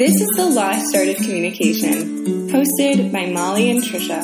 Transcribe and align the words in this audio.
This 0.00 0.18
is 0.18 0.30
the 0.30 0.46
Lost 0.46 0.96
Art 0.96 1.08
of 1.08 1.16
Communication, 1.16 2.48
hosted 2.48 3.12
by 3.12 3.26
Molly 3.26 3.70
and 3.70 3.82
Tricia. 3.82 4.22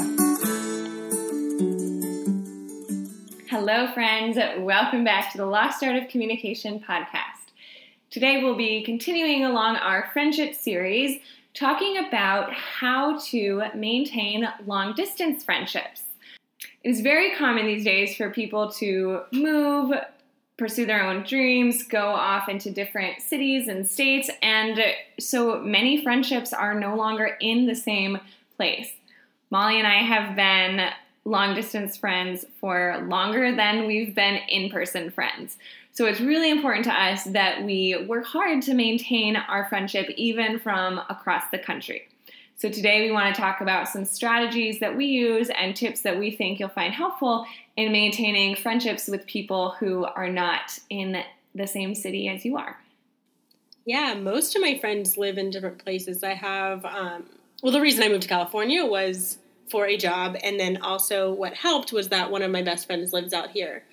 Hello, 3.50 3.92
friends. 3.92 4.38
Welcome 4.56 5.04
back 5.04 5.32
to 5.32 5.36
the 5.36 5.44
Lost 5.44 5.84
Art 5.84 6.02
of 6.02 6.08
Communication 6.08 6.80
podcast. 6.80 7.52
Today, 8.08 8.42
we'll 8.42 8.56
be 8.56 8.84
continuing 8.84 9.44
along 9.44 9.76
our 9.76 10.08
friendship 10.14 10.54
series, 10.54 11.20
talking 11.52 11.98
about 12.08 12.54
how 12.54 13.18
to 13.26 13.64
maintain 13.74 14.48
long 14.64 14.94
distance 14.94 15.44
friendships. 15.44 16.04
It 16.84 16.88
is 16.88 17.02
very 17.02 17.36
common 17.36 17.66
these 17.66 17.84
days 17.84 18.16
for 18.16 18.30
people 18.30 18.72
to 18.78 19.24
move, 19.30 19.92
pursue 20.58 20.86
their 20.86 21.02
own 21.02 21.22
dreams, 21.22 21.82
go 21.82 22.06
off 22.08 22.48
into 22.48 22.70
different 22.70 23.20
cities 23.20 23.68
and 23.68 23.86
states, 23.86 24.30
and 24.42 24.80
so 25.18 25.60
many 25.60 26.02
friendships 26.02 26.52
are 26.52 26.78
no 26.78 26.96
longer 26.96 27.36
in 27.40 27.66
the 27.66 27.74
same 27.74 28.18
place. 28.56 28.92
Molly 29.50 29.78
and 29.78 29.86
I 29.86 30.02
have 30.02 30.34
been 30.34 30.88
long 31.24 31.54
distance 31.54 31.96
friends 31.96 32.44
for 32.60 33.04
longer 33.08 33.54
than 33.54 33.86
we've 33.86 34.14
been 34.14 34.36
in 34.48 34.70
person 34.70 35.10
friends. 35.10 35.58
So 35.92 36.06
it's 36.06 36.20
really 36.20 36.50
important 36.50 36.84
to 36.84 36.92
us 36.92 37.24
that 37.24 37.64
we 37.64 38.04
work 38.06 38.26
hard 38.26 38.62
to 38.62 38.74
maintain 38.74 39.36
our 39.36 39.68
friendship 39.68 40.08
even 40.16 40.58
from 40.58 40.98
across 41.08 41.44
the 41.50 41.58
country. 41.58 42.08
So 42.58 42.70
today 42.70 43.02
we 43.02 43.10
want 43.10 43.34
to 43.34 43.38
talk 43.38 43.60
about 43.60 43.86
some 43.86 44.06
strategies 44.06 44.80
that 44.80 44.96
we 44.96 45.04
use 45.04 45.50
and 45.50 45.76
tips 45.76 46.00
that 46.00 46.18
we 46.18 46.30
think 46.30 46.58
you'll 46.58 46.70
find 46.70 46.94
helpful 46.94 47.44
in 47.76 47.92
maintaining 47.92 48.56
friendships 48.56 49.08
with 49.08 49.26
people 49.26 49.72
who 49.78 50.06
are 50.06 50.30
not 50.30 50.78
in 50.88 51.22
the 51.54 51.66
same 51.66 51.94
city 51.94 52.28
as 52.28 52.46
you 52.46 52.56
are. 52.56 52.78
Yeah, 53.84 54.14
most 54.14 54.56
of 54.56 54.62
my 54.62 54.78
friends 54.78 55.18
live 55.18 55.36
in 55.36 55.50
different 55.50 55.84
places. 55.84 56.24
I 56.24 56.32
have, 56.32 56.82
um, 56.86 57.26
well, 57.62 57.72
the 57.72 57.80
reason 57.80 58.02
I 58.02 58.08
moved 58.08 58.22
to 58.22 58.28
California 58.28 58.86
was 58.86 59.36
for 59.68 59.86
a 59.86 59.98
job, 59.98 60.36
and 60.42 60.58
then 60.58 60.78
also 60.78 61.30
what 61.30 61.52
helped 61.52 61.92
was 61.92 62.08
that 62.08 62.30
one 62.30 62.40
of 62.40 62.50
my 62.50 62.62
best 62.62 62.86
friends 62.86 63.12
lives 63.12 63.34
out 63.34 63.50
here. 63.50 63.84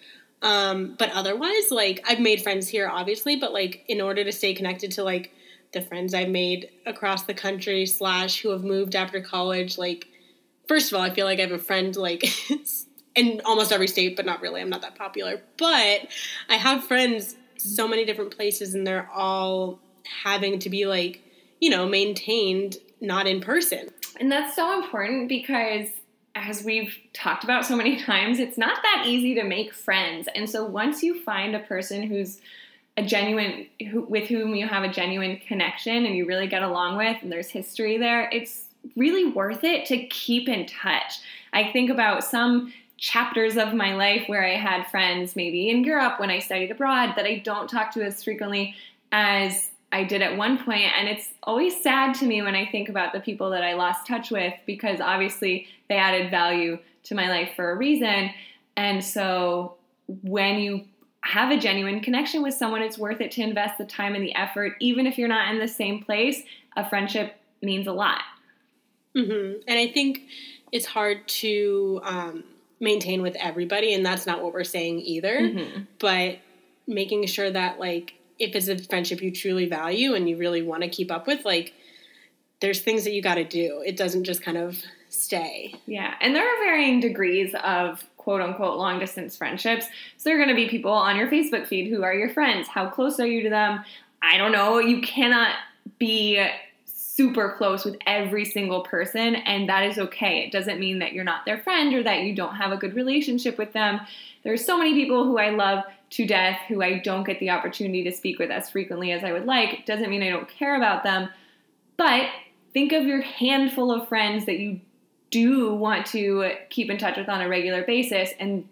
Um, 0.41 0.95
but 0.97 1.11
otherwise, 1.11 1.69
like, 1.69 2.01
I've 2.07 2.21
made 2.21 2.41
friends 2.41 2.69
here, 2.69 2.87
obviously, 2.87 3.35
but 3.35 3.51
like, 3.51 3.83
in 3.89 3.99
order 3.99 4.23
to 4.23 4.31
stay 4.31 4.53
connected 4.53 4.91
to 4.91 5.03
like 5.03 5.33
the 5.73 5.81
friends 5.81 6.13
I've 6.13 6.29
made 6.29 6.69
across 6.85 7.23
the 7.23 7.33
country, 7.33 7.85
slash, 7.85 8.41
who 8.41 8.49
have 8.49 8.63
moved 8.63 8.95
after 8.95 9.21
college, 9.21 9.77
like, 9.77 10.07
first 10.67 10.91
of 10.91 10.97
all, 10.97 11.03
I 11.03 11.09
feel 11.09 11.25
like 11.25 11.39
I 11.39 11.43
have 11.43 11.51
a 11.51 11.59
friend 11.59 11.95
like 11.95 12.25
in 13.15 13.41
almost 13.45 13.71
every 13.71 13.87
state, 13.87 14.15
but 14.15 14.25
not 14.25 14.41
really. 14.41 14.61
I'm 14.61 14.69
not 14.69 14.81
that 14.81 14.95
popular. 14.95 15.41
But 15.57 16.07
I 16.49 16.55
have 16.55 16.83
friends 16.83 17.35
so 17.57 17.87
many 17.87 18.05
different 18.05 18.35
places, 18.35 18.73
and 18.73 18.85
they're 18.85 19.09
all 19.13 19.79
having 20.23 20.59
to 20.59 20.69
be 20.69 20.85
like, 20.85 21.21
you 21.59 21.69
know, 21.69 21.87
maintained 21.87 22.77
not 22.99 23.27
in 23.27 23.41
person. 23.41 23.89
And 24.19 24.31
that's 24.31 24.55
so 24.55 24.81
important 24.81 25.29
because 25.29 25.87
as 26.35 26.63
we've 26.63 26.97
talked 27.13 27.43
about 27.43 27.65
so 27.65 27.75
many 27.75 28.01
times, 28.03 28.39
it's 28.39 28.57
not 28.57 28.81
that 28.81 29.03
easy 29.05 29.35
to 29.35 29.43
make 29.43 29.73
friends. 29.73 30.27
And 30.35 30.49
so 30.49 30.65
once 30.65 31.03
you 31.03 31.21
find 31.21 31.55
a 31.55 31.59
person 31.59 32.03
who's 32.03 32.39
a 32.95 33.03
genuine 33.03 33.67
with 34.07 34.27
whom 34.27 34.53
you 34.53 34.67
have 34.67 34.83
a 34.83 34.87
genuine 34.87 35.39
connection 35.47 36.05
and 36.05 36.15
you 36.15 36.27
really 36.27 36.47
get 36.47 36.61
along 36.61 36.97
with 36.97 37.17
and 37.21 37.31
there's 37.31 37.49
history 37.49 37.97
there, 37.97 38.29
it's 38.31 38.65
really 38.95 39.31
worth 39.31 39.63
it 39.63 39.85
to 39.87 40.05
keep 40.07 40.47
in 40.47 40.65
touch. 40.65 41.19
I 41.53 41.71
think 41.71 41.89
about 41.89 42.23
some 42.23 42.71
chapters 42.97 43.57
of 43.57 43.73
my 43.73 43.95
life 43.95 44.23
where 44.27 44.45
I 44.45 44.55
had 44.55 44.85
friends 44.87 45.35
maybe 45.35 45.69
in 45.69 45.83
Europe 45.83 46.19
when 46.19 46.29
I 46.29 46.39
studied 46.39 46.71
abroad 46.71 47.13
that 47.15 47.25
I 47.25 47.39
don't 47.39 47.69
talk 47.69 47.91
to 47.93 48.03
as 48.03 48.23
frequently 48.23 48.75
as 49.11 49.71
I 49.91 50.03
did 50.03 50.21
at 50.21 50.37
one 50.37 50.57
point 50.63 50.91
and 50.97 51.07
it's 51.07 51.29
always 51.43 51.81
sad 51.81 52.15
to 52.15 52.25
me 52.25 52.41
when 52.41 52.55
I 52.55 52.65
think 52.65 52.89
about 52.89 53.13
the 53.13 53.19
people 53.19 53.49
that 53.51 53.63
I 53.63 53.73
lost 53.73 54.07
touch 54.07 54.31
with 54.31 54.53
because 54.65 55.01
obviously 55.01 55.67
they 55.89 55.95
added 55.95 56.31
value 56.31 56.79
to 57.03 57.15
my 57.15 57.29
life 57.29 57.51
for 57.55 57.71
a 57.71 57.75
reason 57.75 58.31
and 58.77 59.03
so 59.03 59.75
when 60.23 60.59
you 60.59 60.85
have 61.23 61.51
a 61.51 61.57
genuine 61.57 61.99
connection 61.99 62.43
with 62.43 62.53
someone 62.53 62.81
it's 62.81 62.97
worth 62.97 63.21
it 63.21 63.31
to 63.31 63.41
invest 63.41 63.77
the 63.77 63.85
time 63.85 64.13
and 64.15 64.23
the 64.23 64.35
effort 64.35 64.73
even 64.79 65.07
if 65.07 65.17
you're 65.17 65.27
not 65.27 65.53
in 65.53 65.59
the 65.59 65.67
same 65.67 66.03
place 66.03 66.43
a 66.75 66.87
friendship 66.87 67.35
means 67.61 67.87
a 67.87 67.93
lot 67.93 68.21
mm-hmm. 69.15 69.61
and 69.67 69.79
I 69.79 69.87
think 69.87 70.23
it's 70.73 70.87
hard 70.87 71.25
to 71.27 72.01
um, 72.03 72.43
maintain 72.79 73.21
with 73.21 73.35
everybody, 73.37 73.93
and 73.93 74.05
that's 74.05 74.25
not 74.25 74.43
what 74.43 74.53
we're 74.53 74.63
saying 74.63 74.99
either. 75.01 75.39
Mm-hmm. 75.39 75.83
But 75.99 76.39
making 76.85 77.25
sure 77.27 77.49
that 77.49 77.79
like 77.79 78.15
if 78.39 78.55
it's 78.55 78.67
a 78.67 78.77
friendship 78.77 79.21
you 79.21 79.31
truly 79.31 79.67
value 79.67 80.15
and 80.15 80.27
you 80.27 80.35
really 80.35 80.61
want 80.61 80.83
to 80.83 80.89
keep 80.89 81.11
up 81.11 81.27
with, 81.27 81.45
like 81.45 81.73
there's 82.59 82.81
things 82.81 83.03
that 83.05 83.13
you 83.13 83.21
got 83.21 83.35
to 83.35 83.43
do. 83.43 83.81
It 83.85 83.95
doesn't 83.95 84.25
just 84.25 84.41
kind 84.41 84.57
of 84.57 84.81
stay. 85.09 85.75
Yeah, 85.85 86.15
and 86.19 86.35
there 86.35 86.43
are 86.43 86.65
varying 86.65 86.99
degrees 86.99 87.55
of 87.63 88.03
quote 88.23 88.41
unquote 88.41 88.77
long 88.77 88.99
distance 88.99 89.35
friendships. 89.35 89.85
So 90.17 90.29
there 90.29 90.35
are 90.35 90.43
going 90.43 90.49
to 90.49 90.55
be 90.55 90.69
people 90.69 90.91
on 90.91 91.15
your 91.15 91.27
Facebook 91.27 91.67
feed 91.67 91.89
who 91.89 92.03
are 92.03 92.13
your 92.13 92.29
friends. 92.29 92.67
How 92.67 92.89
close 92.89 93.19
are 93.19 93.27
you 93.27 93.43
to 93.43 93.49
them? 93.49 93.83
I 94.21 94.37
don't 94.37 94.51
know. 94.51 94.79
You 94.79 95.01
cannot 95.01 95.55
be 95.99 96.45
super 96.85 97.53
close 97.57 97.85
with 97.85 97.97
every 98.07 98.45
single 98.45 98.81
person, 98.81 99.35
and 99.35 99.69
that 99.69 99.83
is 99.83 99.99
okay. 99.99 100.39
It 100.39 100.51
doesn't 100.51 100.79
mean 100.79 100.99
that 100.99 101.13
you're 101.13 101.23
not 101.23 101.45
their 101.45 101.59
friend 101.59 101.93
or 101.93 102.01
that 102.01 102.21
you 102.21 102.33
don't 102.33 102.55
have 102.55 102.71
a 102.71 102.77
good 102.77 102.95
relationship 102.95 103.57
with 103.57 103.73
them. 103.73 103.99
There 104.43 104.53
are 104.53 104.57
so 104.57 104.77
many 104.77 104.93
people 104.93 105.25
who 105.25 105.37
I 105.37 105.49
love 105.49 105.83
to 106.11 106.25
death 106.25 106.59
who 106.67 106.81
I 106.81 106.99
don't 106.99 107.23
get 107.23 107.39
the 107.39 107.49
opportunity 107.49 108.03
to 108.03 108.11
speak 108.11 108.39
with 108.39 108.49
as 108.49 108.69
frequently 108.69 109.11
as 109.11 109.23
I 109.23 109.31
would 109.31 109.45
like. 109.45 109.73
It 109.73 109.85
doesn't 109.85 110.09
mean 110.09 110.23
I 110.23 110.29
don't 110.29 110.49
care 110.49 110.75
about 110.75 111.03
them, 111.03 111.29
but 111.97 112.29
think 112.73 112.91
of 112.93 113.03
your 113.03 113.21
handful 113.21 113.91
of 113.91 114.07
friends 114.07 114.45
that 114.45 114.59
you 114.59 114.79
do 115.33 115.73
want 115.73 116.05
to 116.07 116.51
keep 116.69 116.89
in 116.91 116.97
touch 116.97 117.17
with 117.17 117.27
on 117.27 117.41
a 117.41 117.49
regular 117.49 117.83
basis, 117.83 118.29
and 118.39 118.67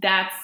that's 0.00 0.34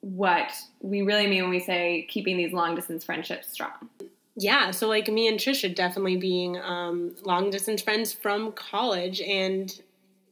what 0.00 0.52
we 0.80 1.02
really 1.02 1.26
mean 1.26 1.42
when 1.42 1.50
we 1.50 1.60
say 1.60 2.06
keeping 2.08 2.36
these 2.36 2.52
long 2.52 2.74
distance 2.74 3.04
friendships 3.04 3.50
strong. 3.50 3.88
Yeah, 4.36 4.70
so 4.72 4.88
like 4.88 5.08
me 5.08 5.28
and 5.28 5.38
Tricia 5.38 5.74
definitely 5.74 6.16
being 6.16 6.58
um, 6.58 7.14
long 7.22 7.50
distance 7.50 7.82
friends 7.82 8.12
from 8.12 8.52
college, 8.52 9.20
and 9.20 9.80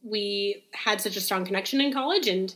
we 0.03 0.63
had 0.73 1.01
such 1.01 1.15
a 1.15 1.21
strong 1.21 1.45
connection 1.45 1.79
in 1.81 1.93
college, 1.93 2.27
and 2.27 2.53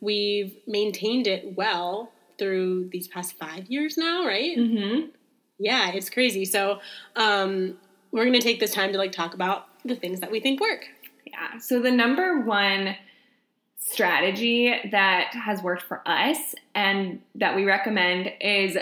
we've 0.00 0.54
maintained 0.66 1.26
it 1.26 1.56
well 1.56 2.12
through 2.38 2.88
these 2.90 3.08
past 3.08 3.38
five 3.38 3.66
years 3.66 3.96
now, 3.96 4.26
right? 4.26 4.56
Mm-hmm. 4.56 5.08
Yeah, 5.58 5.92
it's 5.92 6.10
crazy. 6.10 6.44
So 6.44 6.80
um, 7.16 7.76
we're 8.10 8.24
going 8.24 8.34
to 8.34 8.40
take 8.40 8.60
this 8.60 8.72
time 8.74 8.92
to 8.92 8.98
like 8.98 9.12
talk 9.12 9.34
about 9.34 9.68
the 9.84 9.94
things 9.94 10.20
that 10.20 10.30
we 10.30 10.40
think 10.40 10.60
work. 10.60 10.88
Yeah. 11.34 11.58
So 11.58 11.80
the 11.80 11.90
number 11.90 12.40
one 12.40 12.96
strategy 13.76 14.72
that 14.92 15.34
has 15.34 15.62
worked 15.62 15.82
for 15.82 16.00
us 16.06 16.54
and 16.76 17.20
that 17.34 17.56
we 17.56 17.64
recommend 17.64 18.32
is 18.40 18.78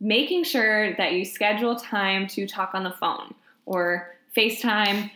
making 0.00 0.44
sure 0.44 0.94
that 0.94 1.12
you 1.12 1.24
schedule 1.24 1.74
time 1.74 2.28
to 2.28 2.46
talk 2.46 2.70
on 2.72 2.84
the 2.84 2.92
phone 2.92 3.34
or 3.66 4.14
FaceTime. 4.36 5.10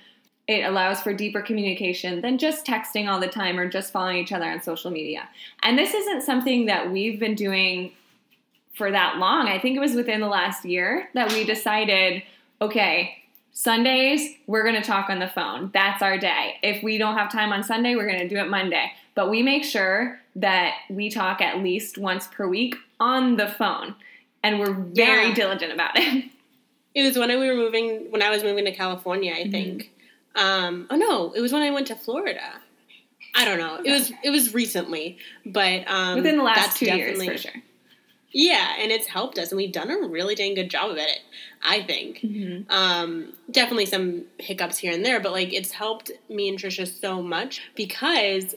It 0.48 0.64
allows 0.64 1.00
for 1.00 1.14
deeper 1.14 1.40
communication 1.40 2.20
than 2.20 2.36
just 2.36 2.66
texting 2.66 3.08
all 3.08 3.20
the 3.20 3.28
time 3.28 3.60
or 3.60 3.68
just 3.68 3.92
following 3.92 4.16
each 4.16 4.32
other 4.32 4.46
on 4.46 4.60
social 4.60 4.90
media. 4.90 5.28
And 5.62 5.78
this 5.78 5.94
isn't 5.94 6.22
something 6.22 6.66
that 6.66 6.90
we've 6.90 7.20
been 7.20 7.36
doing 7.36 7.92
for 8.74 8.90
that 8.90 9.18
long. 9.18 9.46
I 9.46 9.60
think 9.60 9.76
it 9.76 9.80
was 9.80 9.94
within 9.94 10.20
the 10.20 10.26
last 10.26 10.64
year 10.64 11.08
that 11.14 11.32
we 11.32 11.44
decided 11.44 12.24
okay, 12.60 13.21
Sundays, 13.52 14.36
we're 14.46 14.62
going 14.62 14.80
to 14.80 14.86
talk 14.86 15.10
on 15.10 15.18
the 15.18 15.28
phone. 15.28 15.70
That's 15.74 16.02
our 16.02 16.18
day. 16.18 16.56
If 16.62 16.82
we 16.82 16.98
don't 16.98 17.16
have 17.16 17.30
time 17.30 17.52
on 17.52 17.62
Sunday, 17.62 17.94
we're 17.94 18.06
going 18.06 18.20
to 18.20 18.28
do 18.28 18.38
it 18.38 18.48
Monday. 18.48 18.92
But 19.14 19.30
we 19.30 19.42
make 19.42 19.64
sure 19.64 20.18
that 20.36 20.74
we 20.88 21.10
talk 21.10 21.42
at 21.42 21.62
least 21.62 21.98
once 21.98 22.26
per 22.28 22.48
week 22.48 22.74
on 22.98 23.36
the 23.36 23.46
phone 23.46 23.94
and 24.42 24.58
we're 24.58 24.72
very 24.72 25.28
yeah. 25.28 25.34
diligent 25.34 25.72
about 25.72 25.92
it. 25.96 26.30
It 26.94 27.04
was 27.04 27.16
when 27.16 27.30
I, 27.30 27.38
we 27.38 27.48
were 27.48 27.54
moving, 27.54 28.10
when 28.10 28.20
I 28.20 28.28
was 28.28 28.42
moving 28.42 28.66
to 28.66 28.72
California, 28.72 29.32
I 29.32 29.44
mm-hmm. 29.44 29.50
think. 29.50 29.90
Um, 30.34 30.86
oh 30.90 30.96
no, 30.96 31.32
it 31.32 31.40
was 31.40 31.50
when 31.50 31.62
I 31.62 31.70
went 31.70 31.86
to 31.86 31.94
Florida. 31.94 32.60
I 33.34 33.46
don't 33.46 33.58
know. 33.58 33.78
Okay. 33.78 33.90
It 33.90 33.92
was 33.94 34.12
it 34.24 34.30
was 34.30 34.52
recently, 34.52 35.16
but 35.46 35.88
um, 35.88 36.16
within 36.16 36.36
the 36.36 36.42
last 36.42 36.76
two 36.76 36.84
years 36.84 37.24
for 37.24 37.38
sure. 37.38 37.62
Yeah, 38.32 38.74
and 38.78 38.90
it's 38.90 39.06
helped 39.06 39.38
us, 39.38 39.50
and 39.50 39.56
we've 39.56 39.72
done 39.72 39.90
a 39.90 40.06
really 40.08 40.34
dang 40.34 40.54
good 40.54 40.70
job 40.70 40.90
of 40.90 40.96
it. 40.96 41.20
I 41.62 41.82
think. 41.82 42.18
Mm-hmm. 42.18 42.70
Um, 42.70 43.34
definitely 43.50 43.86
some 43.86 44.24
hiccups 44.38 44.78
here 44.78 44.92
and 44.92 45.04
there, 45.04 45.20
but 45.20 45.32
like 45.32 45.52
it's 45.52 45.72
helped 45.72 46.10
me 46.28 46.48
and 46.48 46.58
Tricia 46.58 46.86
so 46.86 47.22
much 47.22 47.60
because 47.76 48.54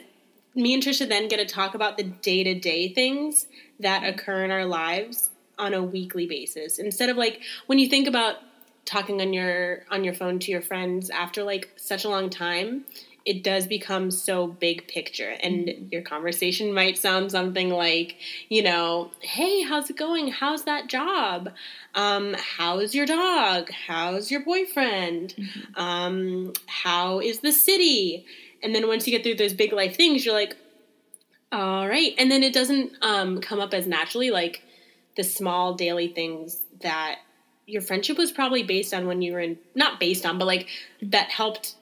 me 0.56 0.74
and 0.74 0.82
Tricia 0.82 1.08
then 1.08 1.28
get 1.28 1.38
to 1.38 1.46
talk 1.46 1.76
about 1.76 1.98
the 1.98 2.04
day 2.04 2.44
to 2.44 2.56
day 2.56 2.88
things 2.88 3.48
that 3.80 4.04
occur 4.04 4.44
in 4.44 4.52
our 4.52 4.66
lives 4.66 5.30
on 5.58 5.74
a 5.74 5.84
weekly 5.84 6.26
basis 6.26 6.80
instead 6.80 7.10
of 7.10 7.16
like 7.16 7.42
when 7.68 7.80
you 7.80 7.88
think 7.88 8.08
about 8.08 8.36
talking 8.84 9.22
on 9.22 9.34
your 9.34 9.86
on 9.90 10.04
your 10.04 10.14
phone 10.14 10.38
to 10.40 10.52
your 10.52 10.62
friends 10.62 11.10
after 11.10 11.44
like 11.44 11.70
such 11.78 12.04
a 12.04 12.10
long 12.10 12.30
time 12.30 12.84
it 13.26 13.44
does 13.44 13.66
become 13.66 14.12
so 14.12 14.48
big 14.48 14.88
picture. 14.88 15.36
And 15.42 15.56
Mm-hmm. 15.68 15.88
your 15.92 16.02
conversation 16.04 16.74
might 16.74 16.98
sound 16.98 17.32
something 17.32 17.70
like 17.70 18.18
you 18.50 18.62
know 18.62 19.12
hey 19.22 19.62
how's 19.64 19.90
it 19.90 19.98
going? 19.98 20.28
How's 20.30 20.64
that 20.66 20.88
job? 20.88 21.50
Um, 21.96 22.36
how's 22.58 22.94
your 22.94 23.06
dog? 23.06 23.72
How's 23.88 24.30
your 24.32 24.44
boyfriend? 24.44 25.34
Mm-hmm. 25.38 25.82
um, 25.82 26.54
how 26.68 27.20
is 27.20 27.40
the 27.40 27.52
city? 27.52 28.26
And 28.62 28.74
then 28.76 28.88
once 28.88 29.08
you 29.08 29.12
get 29.12 29.24
through 29.24 29.36
those 29.36 29.54
big 29.54 29.74
life 29.74 29.96
things 29.96 30.26
you're 30.26 30.36
like 30.36 30.56
all 31.52 31.88
right. 31.88 32.14
And 32.18 32.30
then 32.30 32.44
it 32.44 32.54
doesn't 32.54 32.94
um, 33.02 33.40
come 33.40 33.60
up 33.60 33.74
as 33.74 33.88
naturally 33.88 34.30
like 34.30 34.62
the 35.16 35.24
small 35.24 35.74
daily 35.76 36.10
things 36.10 36.62
that 36.82 37.20
your 37.66 37.82
friendship 37.82 38.18
was 38.18 38.32
probably 38.32 38.64
based 38.64 38.94
on 38.94 39.08
when 39.08 39.22
you 39.22 39.32
were 39.34 39.40
in 39.40 39.58
not 39.74 40.00
based 40.00 40.26
on 40.26 40.38
but 40.38 40.46
like 40.46 40.68
that 41.02 41.30
helped 41.30 41.76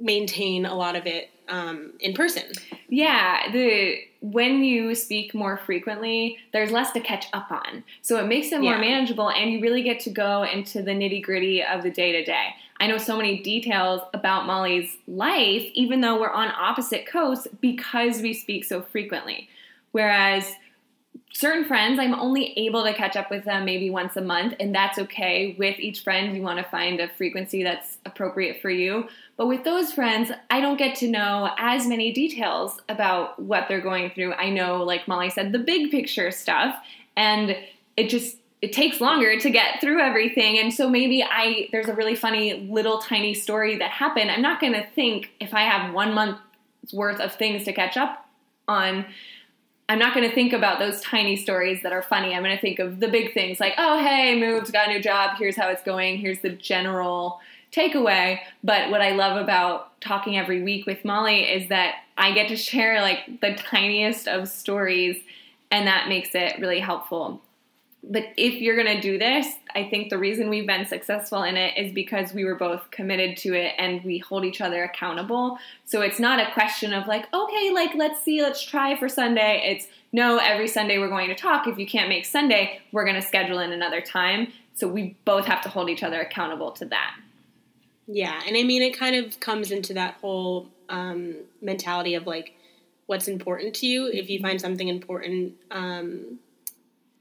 maintain 0.00 0.66
a 0.66 0.74
lot 0.74 0.96
of 0.96 1.06
it 1.06 1.30
um, 1.48 1.92
in 2.00 2.14
person 2.14 2.44
Yeah, 2.88 3.50
the 3.52 3.98
when 4.22 4.62
you 4.62 4.94
speak 4.94 5.32
more 5.34 5.56
frequently, 5.56 6.36
there's 6.52 6.70
less 6.70 6.92
to 6.92 7.00
catch 7.00 7.26
up 7.32 7.50
on. 7.50 7.82
So 8.02 8.18
it 8.18 8.26
makes 8.26 8.52
it 8.52 8.60
more 8.60 8.74
Yeah. 8.74 8.80
manageable 8.80 9.30
and 9.30 9.50
you 9.50 9.60
really 9.62 9.82
get 9.82 9.98
to 10.00 10.10
go 10.10 10.42
into 10.42 10.82
the 10.82 10.90
nitty-gritty 10.90 11.62
of 11.62 11.82
the 11.82 11.90
day-to-day. 11.90 12.48
I 12.78 12.86
know 12.86 12.98
so 12.98 13.16
many 13.16 13.42
details 13.42 14.02
about 14.12 14.46
Molly's 14.46 14.96
life 15.08 15.64
even 15.74 16.02
though 16.02 16.20
we're 16.20 16.30
on 16.30 16.48
opposite 16.48 17.06
coasts 17.06 17.48
because 17.60 18.20
we 18.20 18.34
speak 18.34 18.64
so 18.64 18.82
frequently. 18.82 19.48
Whereas 19.92 20.52
certain 21.32 21.64
friends, 21.64 21.98
I'm 21.98 22.14
only 22.14 22.52
able 22.58 22.84
to 22.84 22.92
catch 22.92 23.16
up 23.16 23.30
with 23.30 23.44
them 23.44 23.64
maybe 23.64 23.90
once 23.90 24.16
a 24.16 24.20
month, 24.20 24.54
and 24.58 24.74
that's 24.74 24.98
okay. 24.98 25.54
With 25.58 25.78
each 25.78 26.02
friend, 26.02 26.36
you 26.36 26.42
want 26.42 26.58
to 26.58 26.64
find 26.64 27.00
a 27.00 27.08
frequency 27.08 27.62
that's 27.62 27.98
appropriate 28.04 28.60
for 28.60 28.70
you. 28.70 29.08
But 29.36 29.46
with 29.46 29.64
those 29.64 29.92
friends, 29.92 30.30
I 30.50 30.60
don't 30.60 30.76
get 30.76 30.96
to 30.96 31.08
know 31.08 31.50
as 31.56 31.86
many 31.86 32.12
details 32.12 32.80
about 32.88 33.40
what 33.40 33.66
they're 33.68 33.80
going 33.80 34.10
through. 34.10 34.34
I 34.34 34.50
know, 34.50 34.82
like 34.82 35.08
Molly 35.08 35.30
said, 35.30 35.52
the 35.52 35.58
big 35.58 35.90
picture 35.90 36.30
stuff, 36.30 36.76
and 37.16 37.56
it 37.96 38.08
just 38.08 38.36
it 38.62 38.72
takes 38.74 39.00
longer 39.00 39.38
to 39.38 39.48
get 39.48 39.80
through 39.80 40.00
everything 40.00 40.58
and 40.58 40.72
so 40.72 40.88
maybe 40.88 41.22
i 41.22 41.66
there's 41.72 41.88
a 41.88 41.94
really 41.94 42.14
funny 42.14 42.68
little 42.70 42.98
tiny 42.98 43.32
story 43.32 43.78
that 43.78 43.90
happened 43.90 44.30
i'm 44.30 44.42
not 44.42 44.60
going 44.60 44.72
to 44.74 44.86
think 44.94 45.30
if 45.40 45.54
i 45.54 45.62
have 45.62 45.94
one 45.94 46.12
month's 46.12 46.92
worth 46.92 47.20
of 47.20 47.32
things 47.34 47.64
to 47.64 47.72
catch 47.72 47.96
up 47.96 48.28
on 48.68 49.06
I'm 49.90 49.98
not 49.98 50.14
going 50.14 50.28
to 50.28 50.32
think 50.32 50.52
about 50.52 50.78
those 50.78 51.00
tiny 51.00 51.34
stories 51.34 51.82
that 51.82 51.92
are 51.92 52.00
funny. 52.00 52.32
I'm 52.32 52.44
going 52.44 52.54
to 52.54 52.60
think 52.60 52.78
of 52.78 53.00
the 53.00 53.08
big 53.08 53.34
things 53.34 53.58
like, 53.58 53.74
oh, 53.76 53.98
hey, 53.98 54.38
moved, 54.38 54.72
got 54.72 54.86
a 54.86 54.92
new 54.92 55.02
job, 55.02 55.36
here's 55.36 55.56
how 55.56 55.68
it's 55.68 55.82
going, 55.82 56.18
here's 56.18 56.38
the 56.38 56.50
general 56.50 57.40
takeaway. 57.72 58.38
But 58.62 58.92
what 58.92 59.00
I 59.00 59.10
love 59.10 59.36
about 59.36 60.00
talking 60.00 60.38
every 60.38 60.62
week 60.62 60.86
with 60.86 61.04
Molly 61.04 61.40
is 61.40 61.68
that 61.70 62.04
I 62.16 62.30
get 62.30 62.46
to 62.50 62.56
share 62.56 63.02
like 63.02 63.40
the 63.40 63.56
tiniest 63.56 64.28
of 64.28 64.48
stories, 64.48 65.20
and 65.72 65.88
that 65.88 66.08
makes 66.08 66.36
it 66.36 66.60
really 66.60 66.78
helpful. 66.78 67.42
But 68.02 68.24
if 68.36 68.54
you're 68.54 68.76
going 68.82 68.96
to 68.96 69.00
do 69.00 69.18
this, 69.18 69.46
I 69.74 69.84
think 69.84 70.08
the 70.08 70.18
reason 70.18 70.48
we've 70.48 70.66
been 70.66 70.86
successful 70.86 71.42
in 71.42 71.56
it 71.56 71.76
is 71.76 71.92
because 71.92 72.32
we 72.32 72.44
were 72.44 72.54
both 72.54 72.90
committed 72.90 73.36
to 73.38 73.52
it 73.52 73.74
and 73.78 74.02
we 74.04 74.18
hold 74.18 74.44
each 74.44 74.60
other 74.60 74.82
accountable. 74.84 75.58
So 75.84 76.00
it's 76.00 76.18
not 76.18 76.40
a 76.40 76.50
question 76.52 76.94
of 76.94 77.06
like, 77.06 77.32
okay, 77.34 77.70
like 77.72 77.94
let's 77.94 78.22
see, 78.22 78.40
let's 78.40 78.62
try 78.62 78.98
for 78.98 79.08
Sunday. 79.08 79.62
It's 79.64 79.86
no, 80.12 80.38
every 80.38 80.66
Sunday 80.66 80.98
we're 80.98 81.10
going 81.10 81.28
to 81.28 81.34
talk. 81.34 81.66
If 81.66 81.78
you 81.78 81.86
can't 81.86 82.08
make 82.08 82.24
Sunday, 82.24 82.80
we're 82.90 83.04
going 83.04 83.20
to 83.20 83.22
schedule 83.22 83.58
in 83.58 83.70
another 83.70 84.00
time. 84.00 84.52
So 84.74 84.88
we 84.88 85.16
both 85.26 85.44
have 85.44 85.62
to 85.62 85.68
hold 85.68 85.90
each 85.90 86.02
other 86.02 86.20
accountable 86.20 86.72
to 86.72 86.86
that. 86.86 87.14
Yeah, 88.06 88.40
and 88.46 88.56
I 88.56 88.62
mean, 88.62 88.82
it 88.82 88.98
kind 88.98 89.14
of 89.14 89.38
comes 89.38 89.70
into 89.70 89.94
that 89.94 90.14
whole 90.14 90.68
um, 90.88 91.36
mentality 91.60 92.14
of 92.14 92.26
like, 92.26 92.54
what's 93.06 93.28
important 93.28 93.74
to 93.74 93.86
you. 93.86 94.06
If 94.06 94.30
you 94.30 94.40
find 94.40 94.60
something 94.60 94.88
important, 94.88 95.54
um, 95.70 96.38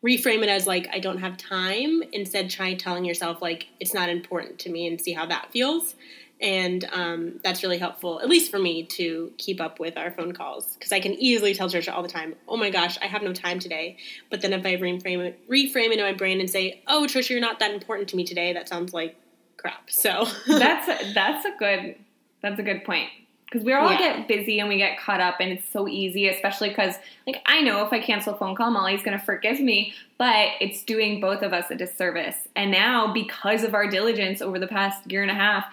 reframe 0.03 0.43
it 0.43 0.49
as 0.49 0.67
like, 0.67 0.87
I 0.91 0.99
don't 0.99 1.19
have 1.19 1.37
time. 1.37 2.01
Instead, 2.11 2.49
try 2.49 2.73
telling 2.73 3.05
yourself 3.05 3.41
like, 3.41 3.67
it's 3.79 3.93
not 3.93 4.09
important 4.09 4.59
to 4.59 4.69
me, 4.69 4.87
and 4.87 4.99
see 4.99 5.13
how 5.13 5.25
that 5.27 5.51
feels. 5.51 5.95
And 6.41 6.85
um, 6.93 7.39
that's 7.43 7.63
really 7.63 7.79
helpful, 7.79 8.21
at 8.21 8.29
least 8.29 8.49
for 8.49 8.59
me, 8.59 8.83
to 8.83 9.33
keep 9.37 9.59
up 9.59 9.77
with 9.77 9.97
our 9.97 10.09
phone 10.09 10.31
calls 10.31 10.73
because 10.75 10.93
I 10.93 11.01
can 11.01 11.13
easily 11.15 11.53
tell 11.53 11.69
Tricia 11.69 11.93
all 11.93 12.01
the 12.01 12.07
time, 12.07 12.35
"Oh 12.47 12.55
my 12.55 12.69
gosh, 12.69 12.97
I 13.01 13.07
have 13.07 13.23
no 13.23 13.33
time 13.33 13.59
today." 13.59 13.97
But 14.29 14.39
then 14.39 14.53
if 14.53 14.65
I 14.65 14.77
reframe 14.77 15.19
it, 15.19 15.49
reframe 15.49 15.91
it 15.91 15.99
in 15.99 16.05
my 16.05 16.13
brain 16.13 16.39
and 16.39 16.49
say, 16.49 16.81
"Oh, 16.87 17.05
Tricia, 17.09 17.31
you're 17.31 17.41
not 17.41 17.59
that 17.59 17.71
important 17.71 18.07
to 18.09 18.15
me 18.15 18.23
today," 18.23 18.53
that 18.53 18.69
sounds 18.69 18.93
like 18.93 19.17
crap. 19.57 19.91
So 19.91 20.27
that's 20.47 20.87
a, 21.03 21.13
that's 21.13 21.43
a 21.43 21.51
good 21.59 21.95
that's 22.41 22.57
a 22.57 22.63
good 22.63 22.85
point 22.85 23.09
because 23.49 23.65
we 23.65 23.73
all 23.73 23.91
Yeah. 23.91 23.97
get 23.97 24.27
busy 24.27 24.59
and 24.59 24.69
we 24.69 24.77
get 24.77 24.99
caught 24.99 25.19
up 25.19 25.37
and 25.39 25.51
it's 25.51 25.67
so 25.67 25.87
easy 25.87 26.27
especially 26.27 26.69
because 26.69 26.95
like 27.25 27.41
i 27.45 27.61
know 27.61 27.85
if 27.85 27.91
i 27.91 27.99
cancel 27.99 28.33
a 28.35 28.37
phone 28.37 28.55
call 28.55 28.69
molly's 28.71 29.01
going 29.01 29.17
to 29.17 29.23
forgive 29.25 29.59
me 29.59 29.93
but 30.17 30.49
it's 30.61 30.83
doing 30.83 31.19
both 31.19 31.41
of 31.41 31.51
us 31.53 31.69
a 31.71 31.75
disservice 31.75 32.47
and 32.55 32.71
now 32.71 33.11
because 33.13 33.63
of 33.63 33.73
our 33.73 33.87
diligence 33.87 34.41
over 34.41 34.59
the 34.59 34.67
past 34.67 35.09
year 35.11 35.21
and 35.21 35.31
a 35.31 35.35
half 35.35 35.65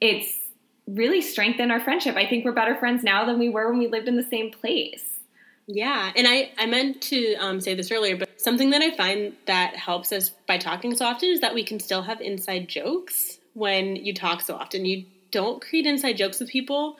it's 0.00 0.40
really 0.86 1.20
strengthened 1.22 1.72
our 1.72 1.80
friendship 1.80 2.16
i 2.16 2.26
think 2.26 2.44
we're 2.44 2.52
better 2.52 2.74
friends 2.76 3.02
now 3.02 3.24
than 3.24 3.38
we 3.38 3.48
were 3.48 3.70
when 3.70 3.78
we 3.78 3.86
lived 3.88 4.08
in 4.08 4.16
the 4.16 4.22
same 4.24 4.50
place 4.50 5.20
Yeah, 5.68 6.10
and 6.16 6.26
I, 6.26 6.50
I 6.58 6.66
meant 6.66 7.00
to 7.02 7.36
um, 7.36 7.60
say 7.60 7.74
this 7.74 7.92
earlier, 7.92 8.16
but 8.16 8.28
something 8.36 8.70
that 8.70 8.82
I 8.82 8.90
find 8.96 9.32
that 9.46 9.76
helps 9.76 10.10
us 10.12 10.30
by 10.48 10.58
talking 10.58 10.94
so 10.96 11.06
often 11.06 11.30
is 11.30 11.40
that 11.40 11.54
we 11.54 11.62
can 11.62 11.78
still 11.78 12.02
have 12.02 12.20
inside 12.20 12.66
jokes 12.68 13.38
when 13.54 13.94
you 13.94 14.12
talk 14.12 14.40
so 14.42 14.56
often. 14.56 14.84
You 14.84 15.04
don't 15.30 15.62
create 15.62 15.86
inside 15.86 16.16
jokes 16.16 16.40
with 16.40 16.48
people 16.50 16.96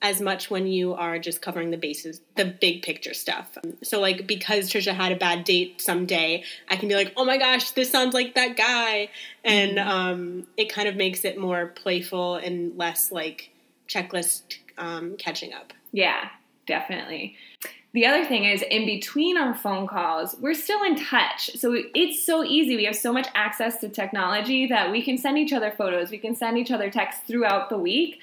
as 0.00 0.20
much 0.20 0.50
when 0.50 0.66
you 0.66 0.94
are 0.94 1.18
just 1.18 1.42
covering 1.42 1.70
the 1.70 1.76
bases, 1.76 2.20
the 2.36 2.44
big 2.44 2.82
picture 2.82 3.14
stuff. 3.14 3.56
So, 3.82 4.00
like, 4.00 4.26
because 4.26 4.70
Tricia 4.70 4.94
had 4.94 5.12
a 5.12 5.16
bad 5.16 5.44
date 5.44 5.80
someday, 5.80 6.44
I 6.68 6.76
can 6.76 6.88
be 6.88 6.94
like, 6.94 7.12
oh 7.16 7.24
my 7.24 7.38
gosh, 7.38 7.72
this 7.72 7.90
sounds 7.90 8.14
like 8.14 8.34
that 8.34 8.56
guy. 8.56 9.10
And 9.44 9.78
um, 9.78 10.46
it 10.56 10.72
kind 10.72 10.88
of 10.88 10.96
makes 10.96 11.24
it 11.24 11.38
more 11.38 11.66
playful 11.66 12.36
and 12.36 12.76
less 12.76 13.10
like 13.10 13.50
checklist 13.88 14.58
um, 14.76 15.16
catching 15.16 15.52
up. 15.52 15.72
Yeah, 15.92 16.28
definitely. 16.66 17.36
The 17.94 18.04
other 18.04 18.24
thing 18.26 18.44
is, 18.44 18.62
in 18.62 18.84
between 18.84 19.38
our 19.38 19.54
phone 19.54 19.86
calls, 19.86 20.36
we're 20.40 20.54
still 20.54 20.82
in 20.84 20.96
touch. 20.96 21.50
So 21.56 21.74
it's 21.94 22.24
so 22.24 22.44
easy. 22.44 22.76
We 22.76 22.84
have 22.84 22.94
so 22.94 23.12
much 23.12 23.28
access 23.34 23.80
to 23.80 23.88
technology 23.88 24.66
that 24.66 24.90
we 24.90 25.02
can 25.02 25.16
send 25.16 25.38
each 25.38 25.52
other 25.54 25.70
photos, 25.70 26.10
we 26.10 26.18
can 26.18 26.34
send 26.34 26.58
each 26.58 26.70
other 26.70 26.90
texts 26.90 27.22
throughout 27.26 27.70
the 27.70 27.78
week. 27.78 28.20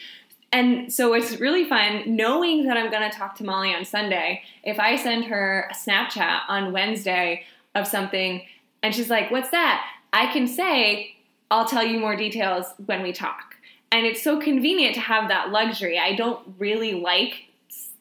And 0.51 0.93
so 0.93 1.13
it's 1.13 1.39
really 1.39 1.67
fun 1.67 2.03
knowing 2.15 2.65
that 2.65 2.77
I'm 2.77 2.89
going 2.89 3.09
to 3.09 3.15
talk 3.15 3.35
to 3.37 3.43
Molly 3.43 3.73
on 3.73 3.83
Sunday. 3.83 4.41
If 4.63 4.79
I 4.79 4.95
send 4.95 5.25
her 5.25 5.69
a 5.69 5.73
Snapchat 5.73 6.41
on 6.47 6.71
Wednesday 6.71 7.43
of 7.73 7.87
something 7.87 8.41
and 8.81 8.95
she's 8.95 9.09
like, 9.09 9.31
What's 9.31 9.49
that? 9.49 9.85
I 10.13 10.31
can 10.31 10.47
say, 10.47 11.15
I'll 11.51 11.65
tell 11.67 11.83
you 11.83 11.99
more 11.99 12.15
details 12.15 12.67
when 12.85 13.03
we 13.03 13.11
talk. 13.11 13.55
And 13.91 14.05
it's 14.05 14.23
so 14.23 14.39
convenient 14.39 14.95
to 14.95 15.01
have 15.01 15.27
that 15.29 15.51
luxury. 15.51 15.99
I 15.99 16.15
don't 16.15 16.55
really 16.57 16.93
like 16.93 17.45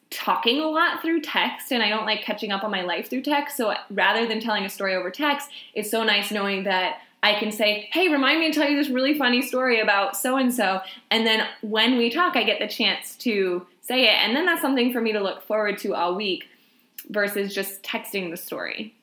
talking 0.09 0.61
a 0.61 0.67
lot 0.67 1.01
through 1.01 1.21
text 1.21 1.71
and 1.71 1.83
I 1.83 1.89
don't 1.89 2.05
like 2.05 2.21
catching 2.21 2.51
up 2.51 2.63
on 2.63 2.71
my 2.71 2.83
life 2.83 3.09
through 3.09 3.21
text. 3.21 3.57
So 3.57 3.73
rather 3.89 4.25
than 4.25 4.39
telling 4.39 4.65
a 4.65 4.69
story 4.69 4.95
over 4.95 5.11
text, 5.11 5.49
it's 5.73 5.91
so 5.91 6.03
nice 6.03 6.31
knowing 6.31 6.63
that 6.63 6.99
I 7.25 7.39
can 7.39 7.51
say, 7.51 7.89
hey, 7.91 8.07
remind 8.09 8.39
me 8.39 8.51
to 8.51 8.59
tell 8.59 8.69
you 8.69 8.77
this 8.77 8.89
really 8.89 9.17
funny 9.17 9.41
story 9.41 9.79
about 9.79 10.15
so 10.15 10.37
and 10.37 10.53
so. 10.53 10.79
And 11.09 11.25
then 11.25 11.47
when 11.61 11.97
we 11.97 12.11
talk, 12.11 12.35
I 12.35 12.43
get 12.43 12.59
the 12.59 12.67
chance 12.67 13.15
to 13.17 13.65
say 13.81 14.03
it. 14.03 14.13
And 14.23 14.35
then 14.35 14.45
that's 14.45 14.61
something 14.61 14.93
for 14.93 15.01
me 15.01 15.11
to 15.11 15.19
look 15.19 15.41
forward 15.41 15.79
to 15.79 15.95
all 15.95 16.13
week 16.15 16.45
versus 17.09 17.53
just 17.55 17.81
texting 17.81 18.29
the 18.29 18.37
story. 18.37 18.93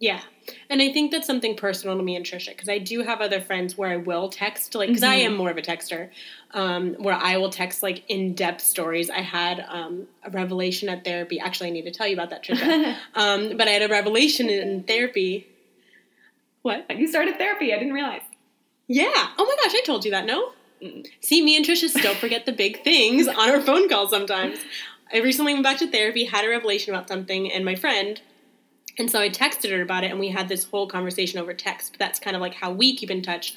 Yeah. 0.00 0.20
And 0.70 0.80
I 0.80 0.92
think 0.92 1.12
that's 1.12 1.26
something 1.26 1.54
personal 1.54 1.96
to 1.98 2.02
me 2.02 2.16
and 2.16 2.24
Tricia 2.24 2.48
because 2.48 2.70
I 2.70 2.78
do 2.78 3.02
have 3.02 3.20
other 3.20 3.40
friends 3.40 3.76
where 3.76 3.90
I 3.90 3.96
will 3.96 4.30
text, 4.30 4.74
like, 4.74 4.88
because 4.88 5.02
I 5.04 5.18
Mhm. 5.18 5.26
am 5.26 5.36
more 5.36 5.50
of 5.50 5.58
a 5.58 5.62
texter, 5.62 6.08
um, 6.52 6.94
where 6.94 7.14
I 7.14 7.36
will 7.36 7.50
text 7.50 7.82
like 7.82 8.02
in 8.08 8.34
depth 8.34 8.62
stories. 8.62 9.10
I 9.10 9.20
had 9.20 9.64
um, 9.68 10.08
a 10.24 10.30
revelation 10.30 10.88
at 10.88 11.04
therapy. 11.04 11.38
Actually, 11.38 11.68
I 11.68 11.72
need 11.72 11.84
to 11.84 11.92
tell 11.92 12.06
you 12.08 12.14
about 12.14 12.30
that, 12.30 12.42
Tricia. 12.42 12.96
um, 13.14 13.56
but 13.58 13.68
I 13.68 13.72
had 13.72 13.82
a 13.82 13.88
revelation 13.88 14.48
in 14.48 14.82
therapy. 14.84 15.46
What? 16.62 16.86
you 16.96 17.06
started 17.06 17.36
therapy. 17.38 17.72
I 17.72 17.78
didn't 17.78 17.92
realize. 17.92 18.22
Yeah. 18.86 19.28
Oh 19.38 19.44
my 19.44 19.56
gosh, 19.62 19.74
I 19.74 19.82
told 19.84 20.04
you 20.04 20.10
that, 20.12 20.26
no? 20.26 20.52
Mm. 20.82 21.06
See, 21.20 21.42
me 21.42 21.56
and 21.56 21.64
Tricia 21.64 21.88
still 21.88 22.14
forget 22.14 22.46
the 22.46 22.52
big 22.52 22.82
things 22.82 23.28
on 23.28 23.50
our 23.50 23.60
phone 23.60 23.88
calls 23.88 24.10
sometimes. 24.10 24.58
I 25.12 25.18
recently 25.18 25.52
went 25.52 25.64
back 25.64 25.78
to 25.78 25.90
therapy, 25.90 26.24
had 26.24 26.44
a 26.44 26.48
revelation 26.48 26.94
about 26.94 27.08
something, 27.08 27.52
and 27.52 27.64
my 27.64 27.74
friend, 27.74 28.20
and 28.98 29.10
so 29.10 29.20
I 29.20 29.28
texted 29.28 29.70
her 29.70 29.82
about 29.82 30.04
it, 30.04 30.10
and 30.10 30.20
we 30.20 30.28
had 30.28 30.48
this 30.48 30.64
whole 30.64 30.86
conversation 30.86 31.38
over 31.38 31.54
text. 31.54 31.96
That's 31.98 32.18
kind 32.18 32.36
of 32.36 32.42
like 32.42 32.54
how 32.54 32.72
we 32.72 32.96
keep 32.96 33.10
in 33.10 33.22
touch. 33.22 33.54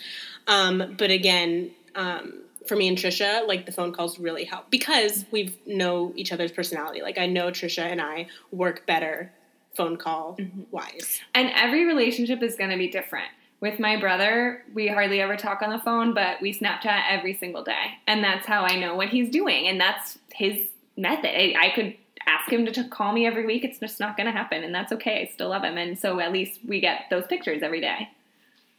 Um, 0.48 0.96
but 0.98 1.12
again, 1.12 1.72
um, 1.96 2.42
for 2.68 2.76
me 2.76 2.88
and 2.88 2.98
Tricia, 2.98 3.48
like 3.48 3.66
the 3.66 3.72
phone 3.72 3.94
calls 3.94 4.20
really 4.20 4.46
help 4.46 4.70
because 4.70 5.26
we 5.32 5.56
know 5.66 6.14
each 6.16 6.32
other's 6.32 6.52
personality. 6.52 7.02
Like 7.02 7.18
I 7.18 7.26
know 7.26 7.48
Tricia 7.48 7.84
and 7.84 8.02
I 8.02 8.28
work 8.52 8.86
better 8.86 9.32
phone 9.76 9.98
call 9.98 10.36
mm-hmm. 10.40 10.62
wise. 10.72 11.20
And 11.34 11.52
every 11.54 11.86
relationship 11.86 12.42
is 12.42 12.56
going 12.56 12.72
to 12.72 12.78
be 12.78 12.90
different. 12.90 13.28
With 13.62 13.80
my 13.80 13.98
brother, 13.98 14.64
we 14.74 14.88
hardly 14.88 15.22
ever 15.22 15.38
talk 15.38 15.62
on 15.62 15.70
the 15.70 15.80
phone, 15.80 16.14
but 16.14 16.42
we 16.42 16.54
Snapchat 16.54 17.04
every 17.10 17.34
single 17.34 17.64
day. 17.64 17.98
And 18.06 18.24
that's 18.24 18.46
how 18.46 18.64
I 18.64 18.78
know 18.78 18.96
what 18.96 19.10
he's 19.10 19.30
doing. 19.30 19.68
And 19.68 19.80
that's 19.80 20.20
his 20.34 20.68
method. 20.98 21.32
I, 21.32 21.56
I 21.58 21.70
could 21.74 21.96
ask 22.28 22.52
him 22.52 22.66
to 22.66 22.72
t- 22.72 22.88
call 22.90 23.14
me 23.14 23.26
every 23.26 23.46
week. 23.46 23.64
It's 23.64 23.80
just 23.80 24.00
not 24.00 24.18
going 24.18 24.26
to 24.26 24.32
happen. 24.32 24.64
And 24.64 24.74
that's 24.74 24.92
okay. 24.94 25.22
I 25.22 25.34
still 25.34 25.50
love 25.50 25.64
him. 25.64 25.78
And 25.78 25.98
so 25.98 26.20
at 26.20 26.32
least 26.32 26.60
we 26.66 26.80
get 26.80 27.06
those 27.10 27.26
pictures 27.28 27.64
every 27.64 27.82
day. 27.82 28.10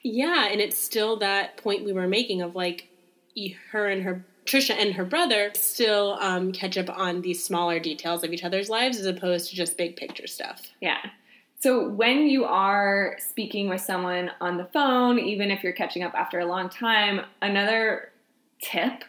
Yeah. 0.03 0.49
And 0.51 0.61
it's 0.61 0.79
still 0.79 1.17
that 1.19 1.57
point 1.57 1.85
we 1.85 1.93
were 1.93 2.07
making 2.07 2.43
of 2.43 2.55
like 2.55 2.89
her 3.71 3.89
and 3.89 4.03
her 4.03 4.25
Tricia 4.47 4.77
and 4.79 4.95
her 4.95 5.05
brother 5.05 5.51
still 5.55 6.17
um, 6.21 6.53
catch 6.53 6.79
up 6.79 6.89
on 6.89 7.21
these 7.21 7.45
smaller 7.45 7.79
details 7.81 8.23
of 8.23 8.33
each 8.33 8.45
other's 8.45 8.71
lives 8.71 8.99
as 8.99 9.07
opposed 9.07 9.51
to 9.51 9.57
just 9.57 9.77
big 9.77 9.97
picture 9.97 10.27
stuff. 10.27 10.63
Yeah. 10.81 10.99
So 11.59 11.89
when 11.89 12.29
you 12.29 12.45
are 12.45 13.17
speaking 13.19 13.69
with 13.69 13.81
someone 13.81 14.31
on 14.41 14.57
the 14.57 14.67
phone, 14.67 15.19
even 15.19 15.51
if 15.51 15.65
you're 15.65 15.73
catching 15.73 16.03
up 16.03 16.15
after 16.15 16.39
a 16.39 16.47
long 16.47 16.69
time, 16.69 17.23
another 17.43 18.13
tip 18.61 19.05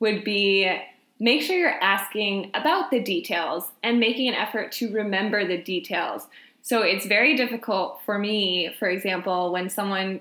would 0.00 0.24
be 0.24 0.70
make 1.18 1.40
sure 1.40 1.56
you're 1.56 1.82
asking 1.82 2.50
about 2.54 2.90
the 2.90 3.00
details 3.00 3.70
and 3.82 4.00
making 4.00 4.28
an 4.28 4.34
effort 4.34 4.72
to 4.72 4.92
remember 4.92 5.46
the 5.46 5.56
details. 5.56 6.26
So 6.62 6.82
it's 6.82 7.06
very 7.06 7.36
difficult 7.36 8.00
for 8.04 8.18
me, 8.18 8.74
for 8.78 8.88
example, 8.88 9.52
when 9.52 9.70
someone 9.70 10.20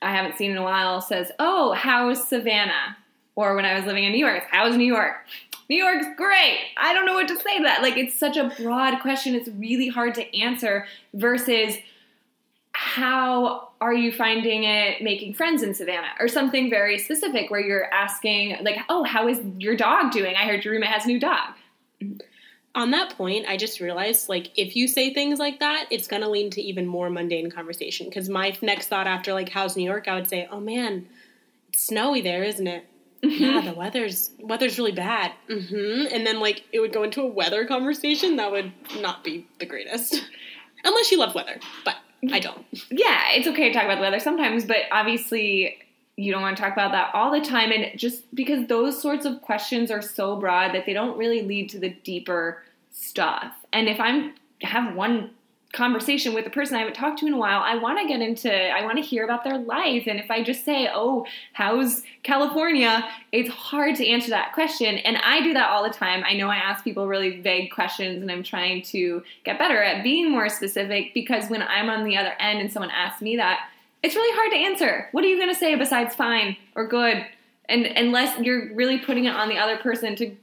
I 0.00 0.12
haven't 0.12 0.36
seen 0.36 0.52
in 0.52 0.56
a 0.56 0.62
while 0.62 1.00
says, 1.00 1.32
Oh, 1.38 1.72
how's 1.72 2.26
Savannah? 2.28 2.96
Or 3.38 3.54
when 3.54 3.64
I 3.64 3.74
was 3.74 3.84
living 3.84 4.02
in 4.02 4.10
New 4.10 4.18
York, 4.18 4.48
how's 4.50 4.76
New 4.76 4.84
York? 4.84 5.14
New 5.70 5.76
York's 5.76 6.08
great. 6.16 6.58
I 6.76 6.92
don't 6.92 7.06
know 7.06 7.14
what 7.14 7.28
to 7.28 7.36
say 7.36 7.58
to 7.58 7.62
that. 7.62 7.82
Like, 7.82 7.96
it's 7.96 8.18
such 8.18 8.36
a 8.36 8.52
broad 8.60 9.00
question. 9.00 9.36
It's 9.36 9.48
really 9.50 9.86
hard 9.86 10.16
to 10.16 10.40
answer 10.40 10.86
versus 11.14 11.76
how 12.72 13.68
are 13.80 13.94
you 13.94 14.10
finding 14.10 14.64
it 14.64 15.02
making 15.02 15.34
friends 15.34 15.62
in 15.62 15.72
Savannah 15.72 16.08
or 16.18 16.26
something 16.26 16.68
very 16.68 16.98
specific 16.98 17.48
where 17.48 17.60
you're 17.60 17.84
asking, 17.94 18.56
like, 18.64 18.78
oh, 18.88 19.04
how 19.04 19.28
is 19.28 19.38
your 19.56 19.76
dog 19.76 20.10
doing? 20.10 20.34
I 20.34 20.44
heard 20.44 20.64
your 20.64 20.74
roommate 20.74 20.90
has 20.90 21.04
a 21.04 21.06
new 21.06 21.20
dog. 21.20 21.50
On 22.74 22.90
that 22.90 23.16
point, 23.16 23.46
I 23.46 23.56
just 23.56 23.78
realized, 23.78 24.28
like, 24.28 24.50
if 24.58 24.74
you 24.74 24.88
say 24.88 25.14
things 25.14 25.38
like 25.38 25.60
that, 25.60 25.86
it's 25.92 26.08
going 26.08 26.22
to 26.22 26.28
lead 26.28 26.50
to 26.54 26.60
even 26.60 26.88
more 26.88 27.08
mundane 27.08 27.52
conversation. 27.52 28.06
Because 28.06 28.28
my 28.28 28.56
next 28.62 28.88
thought 28.88 29.06
after, 29.06 29.32
like, 29.32 29.50
how's 29.50 29.76
New 29.76 29.84
York, 29.84 30.08
I 30.08 30.16
would 30.16 30.28
say, 30.28 30.48
oh 30.50 30.58
man, 30.58 31.06
it's 31.68 31.86
snowy 31.86 32.20
there, 32.20 32.42
isn't 32.42 32.66
it? 32.66 32.84
Yeah, 33.22 33.60
the 33.60 33.72
weather's 33.72 34.30
weather's 34.40 34.78
really 34.78 34.92
bad. 34.92 35.32
Mm-hmm. 35.48 36.14
And 36.14 36.26
then 36.26 36.40
like 36.40 36.64
it 36.72 36.80
would 36.80 36.92
go 36.92 37.02
into 37.02 37.22
a 37.22 37.26
weather 37.26 37.66
conversation 37.66 38.36
that 38.36 38.50
would 38.50 38.72
not 39.00 39.24
be 39.24 39.46
the 39.58 39.66
greatest, 39.66 40.24
unless 40.84 41.10
you 41.10 41.18
love 41.18 41.34
weather. 41.34 41.58
But 41.84 41.96
I 42.32 42.40
don't. 42.40 42.64
Yeah, 42.90 43.30
it's 43.32 43.46
okay 43.46 43.68
to 43.68 43.74
talk 43.74 43.84
about 43.84 43.96
the 43.96 44.02
weather 44.02 44.20
sometimes, 44.20 44.64
but 44.64 44.78
obviously 44.90 45.78
you 46.16 46.32
don't 46.32 46.42
want 46.42 46.56
to 46.56 46.62
talk 46.62 46.72
about 46.72 46.90
that 46.92 47.14
all 47.14 47.30
the 47.30 47.40
time. 47.40 47.70
And 47.70 47.96
just 47.96 48.34
because 48.34 48.66
those 48.66 49.00
sorts 49.00 49.24
of 49.24 49.40
questions 49.40 49.90
are 49.90 50.02
so 50.02 50.36
broad 50.36 50.74
that 50.74 50.84
they 50.84 50.92
don't 50.92 51.16
really 51.16 51.42
lead 51.42 51.70
to 51.70 51.78
the 51.78 51.90
deeper 51.90 52.64
stuff. 52.90 53.52
And 53.72 53.88
if 53.88 54.00
I'm 54.00 54.34
have 54.62 54.94
one 54.94 55.30
conversation 55.74 56.32
with 56.32 56.46
a 56.46 56.50
person 56.50 56.76
I 56.76 56.78
haven't 56.78 56.94
talked 56.94 57.18
to 57.18 57.26
in 57.26 57.34
a 57.34 57.38
while, 57.38 57.60
I 57.62 57.76
want 57.76 58.00
to 58.00 58.08
get 58.08 58.22
into, 58.22 58.50
I 58.50 58.84
want 58.84 58.96
to 58.96 59.02
hear 59.02 59.24
about 59.24 59.44
their 59.44 59.58
life. 59.58 60.04
And 60.06 60.18
if 60.18 60.30
I 60.30 60.42
just 60.42 60.64
say, 60.64 60.88
oh, 60.92 61.26
how's 61.52 62.02
California? 62.22 63.06
It's 63.32 63.50
hard 63.50 63.96
to 63.96 64.08
answer 64.08 64.30
that 64.30 64.54
question. 64.54 64.96
And 64.96 65.18
I 65.18 65.42
do 65.42 65.52
that 65.52 65.68
all 65.68 65.82
the 65.82 65.94
time. 65.94 66.24
I 66.24 66.32
know 66.34 66.48
I 66.48 66.56
ask 66.56 66.84
people 66.84 67.06
really 67.06 67.40
vague 67.42 67.70
questions 67.70 68.22
and 68.22 68.32
I'm 68.32 68.42
trying 68.42 68.82
to 68.84 69.22
get 69.44 69.58
better 69.58 69.82
at 69.82 70.02
being 70.02 70.30
more 70.30 70.48
specific 70.48 71.12
because 71.12 71.50
when 71.50 71.62
I'm 71.62 71.90
on 71.90 72.04
the 72.04 72.16
other 72.16 72.32
end 72.40 72.60
and 72.60 72.72
someone 72.72 72.90
asks 72.90 73.20
me 73.20 73.36
that, 73.36 73.68
it's 74.02 74.14
really 74.14 74.34
hard 74.36 74.52
to 74.52 74.56
answer. 74.56 75.08
What 75.12 75.24
are 75.24 75.28
you 75.28 75.36
going 75.36 75.52
to 75.52 75.58
say 75.58 75.74
besides 75.74 76.14
fine 76.14 76.56
or 76.76 76.86
good? 76.86 77.26
And 77.68 77.84
unless 77.84 78.38
you're 78.40 78.74
really 78.74 78.98
putting 78.98 79.26
it 79.26 79.34
on 79.34 79.50
the 79.50 79.58
other 79.58 79.76
person 79.76 80.16
to 80.16 80.34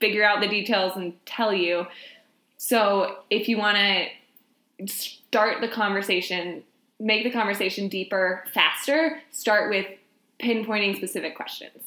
figure 0.00 0.24
out 0.24 0.40
the 0.40 0.48
details 0.48 0.96
and 0.96 1.12
tell 1.26 1.52
you. 1.52 1.86
So 2.56 3.18
if 3.28 3.48
you 3.48 3.58
want 3.58 3.76
to 3.76 4.06
start 4.86 5.60
the 5.60 5.68
conversation, 5.68 6.62
make 7.00 7.24
the 7.24 7.30
conversation 7.30 7.88
deeper, 7.88 8.44
faster. 8.52 9.20
Start 9.30 9.70
with 9.70 9.86
pinpointing 10.40 10.96
specific 10.96 11.36
questions. 11.36 11.84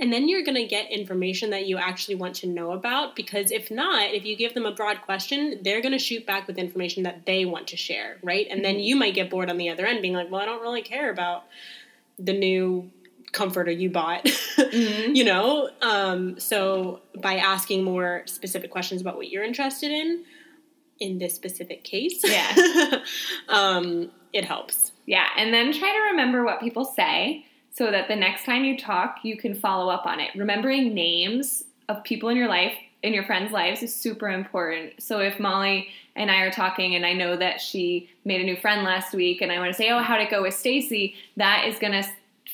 And 0.00 0.12
then 0.12 0.28
you're 0.28 0.44
going 0.44 0.54
to 0.54 0.66
get 0.66 0.90
information 0.92 1.50
that 1.50 1.66
you 1.66 1.76
actually 1.76 2.14
want 2.14 2.36
to 2.36 2.46
know 2.46 2.70
about 2.70 3.16
because 3.16 3.50
if 3.50 3.70
not, 3.70 4.14
if 4.14 4.24
you 4.24 4.36
give 4.36 4.54
them 4.54 4.64
a 4.64 4.70
broad 4.70 5.02
question, 5.02 5.58
they're 5.62 5.82
going 5.82 5.92
to 5.92 5.98
shoot 5.98 6.24
back 6.24 6.46
with 6.46 6.56
information 6.56 7.02
that 7.02 7.26
they 7.26 7.44
want 7.44 7.66
to 7.68 7.76
share, 7.76 8.18
right? 8.22 8.46
And 8.48 8.64
then 8.64 8.74
mm-hmm. 8.74 8.82
you 8.82 8.96
might 8.96 9.14
get 9.14 9.28
bored 9.28 9.50
on 9.50 9.56
the 9.56 9.70
other 9.70 9.86
end 9.86 10.00
being 10.00 10.14
like, 10.14 10.30
well, 10.30 10.40
I 10.40 10.44
don't 10.44 10.62
really 10.62 10.82
care 10.82 11.10
about 11.10 11.44
the 12.16 12.32
new 12.32 12.90
comforter 13.32 13.72
you 13.72 13.90
bought, 13.90 14.24
mm-hmm. 14.24 15.14
you 15.14 15.24
know? 15.24 15.68
Um, 15.82 16.38
so 16.38 17.00
by 17.20 17.34
asking 17.34 17.82
more 17.82 18.22
specific 18.26 18.70
questions 18.70 19.00
about 19.00 19.16
what 19.16 19.30
you're 19.30 19.44
interested 19.44 19.90
in, 19.90 20.24
in 21.00 21.18
this 21.18 21.34
specific 21.34 21.84
case. 21.84 22.20
Yeah. 22.24 23.00
um, 23.48 24.10
it 24.32 24.44
helps. 24.44 24.92
Yeah. 25.06 25.26
And 25.36 25.52
then 25.54 25.72
try 25.72 25.92
to 25.92 26.10
remember 26.10 26.44
what 26.44 26.60
people 26.60 26.84
say 26.84 27.46
so 27.70 27.90
that 27.90 28.08
the 28.08 28.16
next 28.16 28.44
time 28.44 28.64
you 28.64 28.76
talk, 28.76 29.18
you 29.22 29.36
can 29.36 29.54
follow 29.54 29.90
up 29.90 30.06
on 30.06 30.20
it. 30.20 30.30
Remembering 30.34 30.94
names 30.94 31.64
of 31.88 32.02
people 32.04 32.28
in 32.28 32.36
your 32.36 32.48
life, 32.48 32.74
in 33.02 33.14
your 33.14 33.24
friends' 33.24 33.52
lives, 33.52 33.82
is 33.82 33.94
super 33.94 34.28
important. 34.28 35.00
So 35.00 35.20
if 35.20 35.38
Molly 35.38 35.88
and 36.16 36.30
I 36.30 36.40
are 36.40 36.50
talking 36.50 36.94
and 36.94 37.06
I 37.06 37.12
know 37.12 37.36
that 37.36 37.60
she 37.60 38.10
made 38.24 38.40
a 38.40 38.44
new 38.44 38.56
friend 38.56 38.82
last 38.82 39.14
week 39.14 39.40
and 39.40 39.52
I 39.52 39.58
want 39.58 39.70
to 39.70 39.76
say, 39.76 39.90
oh, 39.90 40.00
how'd 40.00 40.20
it 40.20 40.30
go 40.30 40.42
with 40.42 40.54
Stacy? 40.54 41.14
That 41.36 41.66
is 41.66 41.78
going 41.78 41.92
to 41.92 42.08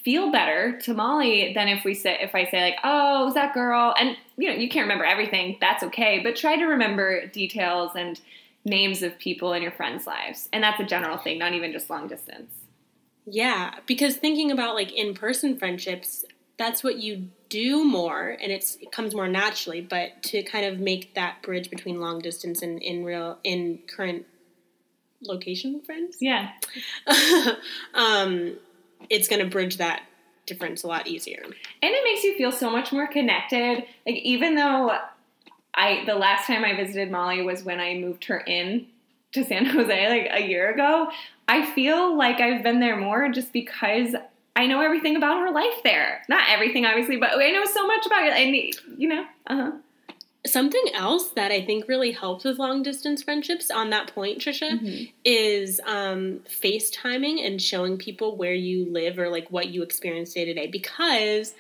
feel 0.05 0.31
better 0.31 0.79
to 0.83 0.95
Molly 0.95 1.53
than 1.55 1.69
if 1.69 1.83
we 1.83 1.95
say 1.95 2.19
if 2.21 2.35
I 2.35 2.45
say 2.45 2.61
like, 2.61 2.79
"Oh, 2.85 3.25
was 3.25 3.35
that 3.35 3.55
girl?" 3.55 3.95
And 3.99 4.17
you 4.37 4.49
know, 4.49 4.55
you 4.55 4.69
can't 4.69 4.85
remember 4.85 5.05
everything. 5.05 5.57
That's 5.61 5.83
okay, 5.85 6.21
but 6.23 6.37
try 6.37 6.57
to 6.57 6.65
remember 6.65 7.27
details 7.27 7.93
and 7.97 8.21
names 8.65 9.03
of 9.03 9.19
people 9.19 9.53
in 9.53 9.63
your 9.63 9.73
friends' 9.73 10.07
lives. 10.07 10.49
And 10.53 10.63
that's 10.63 10.81
a 10.81 10.85
general 10.85 11.19
thing, 11.19 11.39
not 11.39 11.55
even 11.55 11.73
just 11.73 11.91
long 11.91 12.07
distance. 12.09 12.53
Yeah, 13.27 13.75
because 13.87 14.17
thinking 14.17 14.51
about 14.51 14.75
like 14.75 14.93
in-person 14.93 15.59
friendships, 15.59 16.25
that's 16.59 16.85
what 16.85 16.99
you 16.99 17.29
do 17.49 17.85
more 17.85 18.37
and 18.43 18.51
it's 18.53 18.77
it 18.77 18.93
comes 18.93 19.15
more 19.15 19.29
naturally, 19.29 19.81
but 19.81 20.23
to 20.25 20.43
kind 20.43 20.67
of 20.67 20.79
make 20.79 21.15
that 21.15 21.43
bridge 21.43 21.71
between 21.71 22.01
long 22.01 22.21
distance 22.21 22.63
and 22.63 22.83
in 22.83 23.05
real 23.05 23.39
in 23.43 23.81
current 23.87 24.27
location 25.23 25.81
friends. 25.81 26.19
Yeah. 26.21 26.51
um 27.95 28.57
it's 29.11 29.29
going 29.29 29.43
to 29.43 29.51
bridge 29.51 29.77
that 29.79 30.03
difference 30.47 30.83
a 30.83 30.87
lot 30.87 31.07
easier. 31.07 31.43
And 31.43 31.55
it 31.83 32.05
makes 32.05 32.23
you 32.25 32.37
feel 32.37 32.53
so 32.53 32.71
much 32.71 32.93
more 32.93 33.07
connected. 33.07 33.85
Like 34.07 34.17
even 34.17 34.55
though 34.55 34.97
I 35.75 36.05
the 36.07 36.15
last 36.15 36.47
time 36.47 36.65
I 36.65 36.77
visited 36.77 37.11
Molly 37.11 37.43
was 37.43 37.65
when 37.65 37.81
I 37.81 37.95
moved 37.95 38.27
her 38.27 38.39
in 38.39 38.87
to 39.33 39.45
San 39.45 39.67
Jose 39.67 40.09
like 40.09 40.29
a 40.31 40.47
year 40.47 40.71
ago, 40.71 41.11
I 41.49 41.67
feel 41.67 42.17
like 42.17 42.41
I've 42.41 42.63
been 42.63 42.81
there 42.81 42.97
more 42.97 43.29
just 43.29 43.53
because 43.53 44.15
I 44.57 44.67
know 44.67 44.81
everything 44.81 45.17
about 45.17 45.41
her 45.41 45.51
life 45.51 45.83
there. 45.83 46.23
Not 46.29 46.49
everything 46.49 46.87
obviously, 46.87 47.17
but 47.17 47.31
I 47.33 47.51
know 47.51 47.65
so 47.65 47.87
much 47.87 48.07
about 48.07 48.27
it. 48.27 48.33
And 48.35 49.01
you 49.01 49.09
know, 49.09 49.25
uh-huh. 49.47 49.73
Something 50.47 50.85
else 50.93 51.29
that 51.31 51.51
I 51.51 51.65
think 51.65 51.89
really 51.89 52.13
helps 52.13 52.45
with 52.45 52.59
long 52.59 52.83
distance 52.83 53.23
friendships 53.23 53.71
on 53.71 53.89
that 53.91 54.15
point, 54.15 54.41
Tricia, 54.41 54.79
mm-hmm. 54.79 55.05
is 55.25 55.81
um, 55.87 56.41
FaceTiming 56.47 57.47
and 57.47 57.61
showing 57.63 57.97
people 57.97 58.37
where 58.37 58.53
you 58.53 58.85
live 58.93 59.19
or 59.19 59.31
like 59.31 59.51
what 59.51 59.69
you 59.69 59.83
experience 59.83 60.35
day 60.35 60.45
to 60.45 60.53
day 60.53 60.67
because 60.67 61.55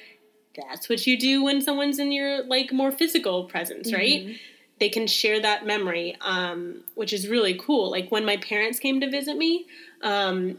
that's 0.56 0.88
what 0.88 1.06
you 1.06 1.18
do 1.18 1.42
when 1.42 1.60
someone's 1.60 1.98
in 1.98 2.12
your 2.12 2.44
like 2.44 2.72
more 2.72 2.92
physical 2.92 3.44
presence, 3.44 3.92
right? 3.92 4.26
Mm-hmm. 4.26 4.32
They 4.80 4.88
can 4.88 5.06
share 5.06 5.40
that 5.40 5.64
memory, 5.66 6.16
um, 6.20 6.82
which 6.94 7.12
is 7.12 7.28
really 7.28 7.54
cool. 7.54 7.90
Like 7.90 8.10
when 8.10 8.24
my 8.24 8.36
parents 8.36 8.78
came 8.78 9.00
to 9.00 9.08
visit 9.08 9.36
me, 9.36 9.66
um, 10.02 10.58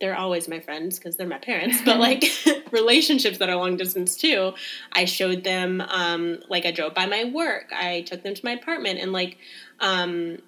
they're 0.00 0.16
always 0.16 0.48
my 0.48 0.60
friends 0.60 0.98
because 0.98 1.16
they're 1.16 1.26
my 1.26 1.38
parents, 1.38 1.80
but 1.84 1.98
like 1.98 2.24
relationships 2.72 3.38
that 3.38 3.48
are 3.48 3.56
long 3.56 3.76
distance 3.76 4.16
too. 4.16 4.52
I 4.92 5.04
showed 5.04 5.44
them, 5.44 5.80
um, 5.80 6.38
like 6.48 6.66
I 6.66 6.70
drove 6.70 6.94
by 6.94 7.06
my 7.06 7.24
work, 7.24 7.66
I 7.72 8.02
took 8.02 8.22
them 8.22 8.34
to 8.34 8.44
my 8.44 8.52
apartment, 8.52 8.98
and 9.00 9.12
like, 9.12 9.38
um, 9.80 10.38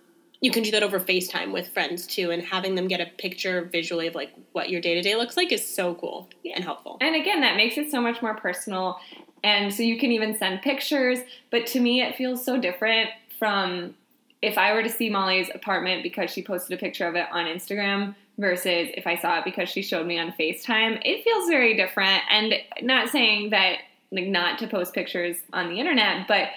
you 0.41 0.53
can 0.53 0.63
do 0.63 0.71
that 0.71 0.83
over 0.83 1.01
FaceTime 1.01 1.53
with 1.53 1.69
friends 1.69 2.07
too, 2.07 2.31
and 2.31 2.43
having 2.43 2.75
them 2.75 2.89
get 2.89 3.01
a 3.01 3.07
picture 3.07 3.65
visually 3.65 4.07
of 4.07 4.15
like 4.15 4.33
what 4.53 4.71
your 4.71 4.81
day 4.81 4.95
to 4.95 5.03
day 5.03 5.17
looks 5.17 5.37
like 5.37 5.51
is 5.51 5.67
so 5.67 5.95
cool 5.95 6.29
yeah. 6.45 6.55
and 6.55 6.65
helpful. 6.65 6.99
And 7.01 7.17
again, 7.17 7.41
that 7.41 7.57
makes 7.57 7.77
it 7.77 7.91
so 7.91 8.01
much 8.01 8.23
more 8.23 8.35
personal. 8.35 9.01
And 9.43 9.73
so 9.73 9.83
you 9.83 9.99
can 9.99 10.13
even 10.13 10.37
send 10.37 10.63
pictures, 10.63 11.21
but 11.51 11.67
to 11.69 11.81
me, 11.81 12.03
it 12.03 12.17
feels 12.17 12.45
so 12.45 12.59
different 12.59 13.11
from 13.39 13.95
if 14.43 14.59
I 14.59 14.73
were 14.73 14.83
to 14.83 14.91
see 14.91 15.11
Molly's 15.11 15.49
apartment 15.53 16.03
because 16.03 16.31
she 16.31 16.43
posted 16.43 16.77
a 16.77 16.81
picture 16.81 17.07
of 17.07 17.17
it 17.17 17.27
on 17.33 17.47
Instagram 17.47 18.15
versus 18.39 18.89
if 18.95 19.07
I 19.07 19.17
saw 19.17 19.39
it 19.39 19.45
because 19.45 19.69
she 19.69 19.83
showed 19.83 20.07
me 20.07 20.19
on 20.19 20.33
FaceTime, 20.33 21.03
it 21.05 21.25
feels 21.25 21.49
very 21.49 21.77
different. 21.77 22.23
And 22.31 22.55
not 22.81 23.09
saying 23.09 23.51
that 23.51 23.79
like 24.11 24.27
not 24.27 24.59
to 24.61 24.67
post 24.67 24.95
pictures 24.95 25.37
on 25.53 25.69
the 25.69 25.79
internet, 25.79 26.27
but 26.27 26.49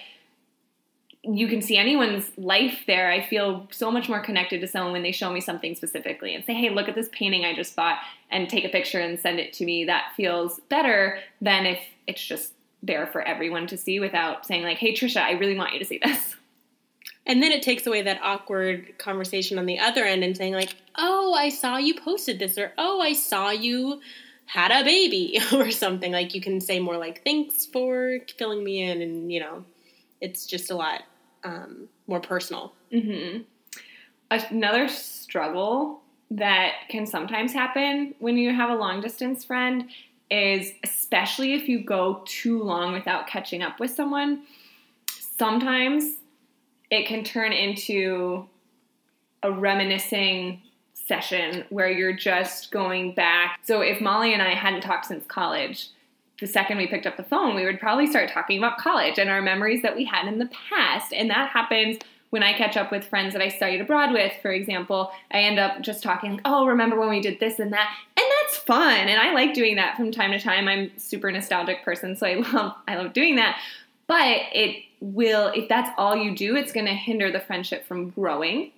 you 1.23 1.47
can 1.47 1.61
see 1.61 1.77
anyone's 1.77 2.31
life 2.37 2.83
there. 2.87 3.11
I 3.11 3.21
feel 3.21 3.67
so 3.71 3.91
much 3.91 4.09
more 4.09 4.21
connected 4.21 4.61
to 4.61 4.67
someone 4.67 4.93
when 4.93 5.03
they 5.03 5.11
show 5.11 5.31
me 5.31 5.41
something 5.41 5.75
specifically 5.75 6.33
and 6.33 6.43
say, 6.43 6.53
hey, 6.53 6.69
look 6.69 6.87
at 6.87 6.95
this 6.95 7.09
painting 7.11 7.45
I 7.45 7.53
just 7.53 7.75
bought 7.75 7.99
and 8.31 8.49
take 8.49 8.65
a 8.65 8.69
picture 8.69 8.99
and 8.99 9.19
send 9.19 9.39
it 9.39 9.53
to 9.53 9.65
me. 9.65 9.85
That 9.85 10.13
feels 10.15 10.59
better 10.69 11.19
than 11.39 11.65
if 11.65 11.79
it's 12.07 12.25
just 12.25 12.53
there 12.81 13.05
for 13.05 13.21
everyone 13.21 13.67
to 13.67 13.77
see 13.77 13.99
without 13.99 14.45
saying, 14.47 14.63
like, 14.63 14.77
hey, 14.77 14.93
Tricia, 14.93 15.21
I 15.21 15.33
really 15.33 15.55
want 15.55 15.73
you 15.73 15.79
to 15.79 15.85
see 15.85 15.99
this. 16.03 16.35
And 17.25 17.41
then 17.41 17.51
it 17.51 17.61
takes 17.61 17.85
away 17.85 18.01
that 18.01 18.19
awkward 18.23 18.97
conversation 18.97 19.59
on 19.59 19.65
the 19.65 19.79
other 19.79 20.03
end 20.03 20.23
and 20.23 20.35
saying, 20.35 20.53
like, 20.53 20.75
oh, 20.97 21.33
I 21.33 21.49
saw 21.49 21.77
you 21.77 21.93
posted 21.93 22.39
this, 22.39 22.57
or 22.57 22.73
oh, 22.77 22.99
I 22.99 23.13
saw 23.13 23.51
you 23.51 24.01
had 24.45 24.71
a 24.71 24.83
baby, 24.83 25.39
or 25.53 25.71
something. 25.71 26.11
Like, 26.11 26.33
you 26.33 26.41
can 26.41 26.59
say 26.59 26.79
more 26.79 26.97
like, 26.97 27.23
thanks 27.23 27.65
for 27.65 28.19
filling 28.37 28.63
me 28.63 28.81
in, 28.81 29.01
and, 29.01 29.31
you 29.31 29.39
know, 29.39 29.63
it's 30.19 30.45
just 30.45 30.71
a 30.71 30.75
lot 30.75 31.03
um, 31.43 31.87
more 32.07 32.19
personal. 32.19 32.73
Mm-hmm. 32.91 33.43
Another 34.31 34.87
struggle 34.87 36.01
that 36.31 36.73
can 36.89 37.05
sometimes 37.05 37.53
happen 37.53 38.15
when 38.19 38.37
you 38.37 38.53
have 38.53 38.69
a 38.69 38.75
long 38.75 39.01
distance 39.01 39.43
friend 39.43 39.89
is 40.29 40.71
especially 40.85 41.53
if 41.53 41.67
you 41.67 41.83
go 41.83 42.23
too 42.25 42.63
long 42.63 42.93
without 42.93 43.27
catching 43.27 43.61
up 43.61 43.81
with 43.81 43.91
someone, 43.91 44.43
sometimes 45.19 46.15
it 46.91 47.07
can 47.07 47.23
turn 47.23 47.53
into 47.53 48.47
a 49.41 49.51
reminiscing 49.51 50.61
session 50.93 51.65
where 51.69 51.89
you're 51.89 52.15
just 52.15 52.69
going 52.69 53.15
back. 53.15 53.59
So 53.63 53.81
if 53.81 53.99
Molly 53.99 54.33
and 54.33 54.41
I 54.41 54.53
hadn't 54.53 54.81
talked 54.81 55.05
since 55.05 55.25
college, 55.25 55.89
the 56.39 56.47
second 56.47 56.77
we 56.77 56.87
picked 56.87 57.07
up 57.07 57.17
the 57.17 57.23
phone, 57.23 57.55
we 57.55 57.65
would 57.65 57.79
probably 57.79 58.07
start 58.07 58.29
talking 58.29 58.57
about 58.57 58.77
college 58.77 59.17
and 59.17 59.29
our 59.29 59.41
memories 59.41 59.81
that 59.81 59.95
we 59.95 60.05
had 60.05 60.27
in 60.27 60.37
the 60.37 60.49
past. 60.69 61.13
And 61.13 61.29
that 61.29 61.49
happens 61.49 61.99
when 62.31 62.43
I 62.43 62.53
catch 62.53 62.77
up 62.77 62.91
with 62.91 63.05
friends 63.05 63.33
that 63.33 63.41
I 63.41 63.49
studied 63.49 63.81
abroad 63.81 64.11
with, 64.11 64.33
for 64.41 64.51
example. 64.51 65.11
I 65.31 65.39
end 65.39 65.59
up 65.59 65.81
just 65.81 66.03
talking, 66.03 66.41
oh, 66.45 66.65
remember 66.65 66.99
when 66.99 67.09
we 67.09 67.21
did 67.21 67.39
this 67.39 67.59
and 67.59 67.71
that? 67.73 67.93
And 68.17 68.25
that's 68.41 68.57
fun. 68.57 69.07
And 69.07 69.21
I 69.21 69.33
like 69.33 69.53
doing 69.53 69.75
that 69.75 69.95
from 69.95 70.11
time 70.11 70.31
to 70.31 70.39
time. 70.39 70.67
I'm 70.67 70.91
super 70.97 71.31
nostalgic 71.31 71.83
person, 71.83 72.15
so 72.15 72.25
I 72.25 72.33
love 72.53 72.75
I 72.87 72.95
love 72.95 73.13
doing 73.13 73.35
that. 73.35 73.59
But 74.07 74.41
it 74.53 74.83
will, 74.99 75.47
if 75.55 75.69
that's 75.69 75.89
all 75.97 76.15
you 76.15 76.35
do, 76.35 76.55
it's 76.55 76.71
gonna 76.71 76.93
hinder 76.93 77.31
the 77.31 77.39
friendship 77.39 77.85
from 77.85 78.09
growing 78.09 78.71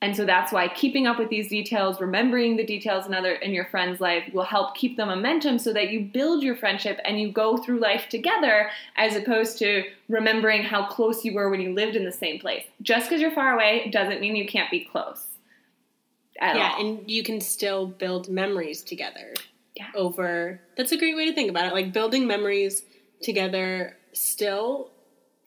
and 0.00 0.14
so 0.14 0.24
that's 0.24 0.52
why 0.52 0.68
keeping 0.68 1.08
up 1.08 1.18
with 1.18 1.28
these 1.28 1.48
details, 1.48 2.00
remembering 2.00 2.56
the 2.56 2.64
details 2.64 3.06
in 3.06 3.14
other 3.14 3.32
in 3.32 3.52
your 3.52 3.64
friend's 3.64 4.00
life 4.00 4.32
will 4.32 4.44
help 4.44 4.76
keep 4.76 4.96
the 4.96 5.04
momentum 5.04 5.58
so 5.58 5.72
that 5.72 5.90
you 5.90 6.04
build 6.04 6.44
your 6.44 6.54
friendship 6.54 7.00
and 7.04 7.20
you 7.20 7.32
go 7.32 7.56
through 7.56 7.80
life 7.80 8.08
together 8.08 8.70
as 8.96 9.16
opposed 9.16 9.58
to 9.58 9.84
remembering 10.08 10.62
how 10.62 10.86
close 10.86 11.24
you 11.24 11.34
were 11.34 11.50
when 11.50 11.60
you 11.60 11.74
lived 11.74 11.96
in 11.96 12.04
the 12.04 12.12
same 12.12 12.38
place. 12.38 12.64
Just 12.80 13.08
because 13.08 13.20
you're 13.20 13.32
far 13.32 13.54
away 13.54 13.90
doesn't 13.92 14.20
mean 14.20 14.36
you 14.36 14.46
can't 14.46 14.70
be 14.70 14.84
close. 14.84 15.26
yeah, 16.40 16.74
all. 16.74 16.80
and 16.80 17.10
you 17.10 17.24
can 17.24 17.40
still 17.40 17.86
build 17.86 18.28
memories 18.28 18.82
together. 18.82 19.34
Yeah. 19.74 19.88
Over 19.96 20.60
that's 20.76 20.92
a 20.92 20.96
great 20.96 21.16
way 21.16 21.26
to 21.26 21.32
think 21.32 21.50
about 21.50 21.66
it. 21.66 21.72
Like 21.72 21.92
building 21.92 22.26
memories 22.26 22.82
together 23.20 23.96
still 24.18 24.90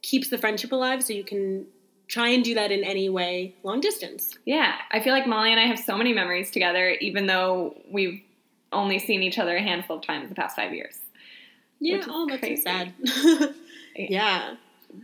keeps 0.01 0.29
the 0.29 0.37
friendship 0.37 0.71
alive 0.71 1.03
so 1.03 1.13
you 1.13 1.23
can 1.23 1.65
try 2.07 2.27
and 2.27 2.43
do 2.43 2.53
that 2.55 2.71
in 2.71 2.83
any 2.83 3.09
way 3.09 3.55
long 3.63 3.79
distance. 3.79 4.33
Yeah, 4.45 4.75
I 4.91 4.99
feel 4.99 5.13
like 5.13 5.27
Molly 5.27 5.51
and 5.51 5.59
I 5.59 5.65
have 5.65 5.79
so 5.79 5.97
many 5.97 6.13
memories 6.13 6.51
together, 6.51 6.89
even 7.01 7.25
though 7.25 7.75
we've 7.89 8.21
only 8.73 8.99
seen 8.99 9.23
each 9.23 9.39
other 9.39 9.55
a 9.55 9.61
handful 9.61 9.97
of 9.97 10.03
times 10.03 10.29
the 10.29 10.35
past 10.35 10.55
five 10.55 10.73
years. 10.73 10.99
Yeah, 11.79 12.03
oh, 12.07 12.27
that's 12.29 12.45
so 12.45 12.55
sad. 12.55 12.93
yeah. 13.95 14.55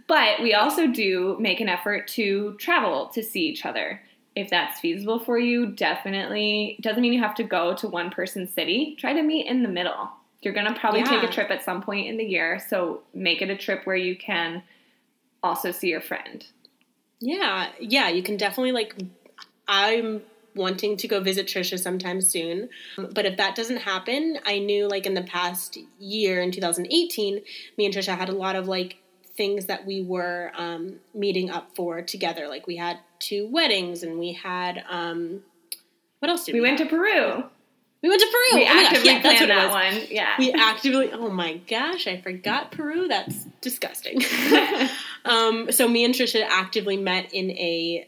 But 0.08 0.42
we 0.42 0.54
also 0.54 0.88
do 0.88 1.38
make 1.40 1.62
an 1.62 1.70
effort 1.70 2.08
to 2.10 2.56
travel 2.60 3.08
to 3.14 3.24
see 3.24 3.42
each 3.42 3.66
other. 3.66 4.02
If 4.36 4.50
that's 4.50 4.80
feasible 4.80 5.20
for 5.20 5.40
you, 5.40 5.68
definitely 5.68 6.78
doesn't 6.82 7.02
mean 7.02 7.14
you 7.14 7.22
have 7.22 7.36
to 7.36 7.44
go 7.44 7.74
to 7.76 7.88
one 7.88 8.12
person's 8.12 8.54
city. 8.54 8.96
Try 9.00 9.14
to 9.14 9.24
meet 9.24 9.48
in 9.48 9.64
the 9.64 9.70
middle. 9.70 10.12
You're 10.42 10.54
going 10.54 10.72
to 10.72 10.80
probably 10.80 11.02
yeah. 11.02 11.20
take 11.20 11.24
a 11.24 11.32
trip 11.32 11.50
at 11.50 11.64
some 11.64 11.82
point 11.82 12.08
in 12.08 12.18
the 12.18 12.24
year, 12.24 12.60
so 12.60 13.02
make 13.14 13.42
it 13.42 13.50
a 13.50 13.58
trip 13.58 13.86
where 13.86 13.96
you 13.96 14.16
can 14.16 14.64
also 15.42 15.72
see 15.72 15.90
your 15.90 16.02
friend. 16.02 16.46
Yeah, 17.20 17.70
yeah, 17.80 18.10
you 18.10 18.24
can 18.24 18.38
definitely 18.38 18.72
like. 18.72 18.96
I'm 19.68 20.22
wanting 20.56 20.98
to 20.98 21.08
go 21.08 21.20
visit 21.20 21.48
Tricia 21.48 21.80
sometime 21.80 22.22
soon, 22.22 22.70
but 22.98 23.26
if 23.26 23.38
that 23.38 23.56
doesn't 23.56 23.78
happen, 23.78 24.40
I 24.46 24.60
knew 24.60 24.88
like 24.88 25.06
in 25.06 25.14
the 25.14 25.24
past 25.24 25.78
year 26.00 26.42
in 26.42 26.52
2018, 26.52 27.42
me 27.78 27.86
and 27.86 27.94
Tricia 27.94 28.18
had 28.18 28.30
a 28.30 28.34
lot 28.34 28.56
of 28.56 28.68
like 28.68 28.98
things 29.36 29.68
that 29.68 29.86
we 29.86 30.02
were 30.02 30.52
um, 30.56 31.00
meeting 31.14 31.50
up 31.50 31.76
for 31.76 32.02
together. 32.02 32.48
Like 32.48 32.68
we 32.68 32.78
had 32.78 33.00
two 33.20 33.48
weddings, 33.52 34.04
and 34.04 34.20
we 34.20 34.34
had 34.34 34.84
um, 34.90 35.42
what 36.20 36.30
else 36.30 36.46
did 36.46 36.54
we, 36.54 36.62
we 36.62 36.68
went 36.68 36.80
to 36.80 36.86
Peru. 36.86 37.44
We 38.08 38.12
went 38.12 38.22
to 38.22 38.28
Peru. 38.28 38.60
We 38.60 38.66
oh 38.66 38.86
actively 38.86 39.10
yeah, 39.10 39.22
planned 39.22 39.50
that 39.50 39.70
one. 39.70 40.08
Yeah. 40.10 40.36
We 40.40 40.54
actively. 40.54 41.12
Oh 41.12 41.30
my 41.30 41.58
gosh, 41.70 42.08
I 42.08 42.22
forgot 42.22 42.72
Peru. 42.72 43.10
That's 43.10 43.44
disgusting. 43.60 44.22
um, 45.26 45.70
so 45.74 45.90
me 45.90 46.06
and 46.06 46.14
Tricia 46.14 46.46
actively 46.48 46.96
met 46.96 47.34
in 47.34 47.52
a 47.52 48.08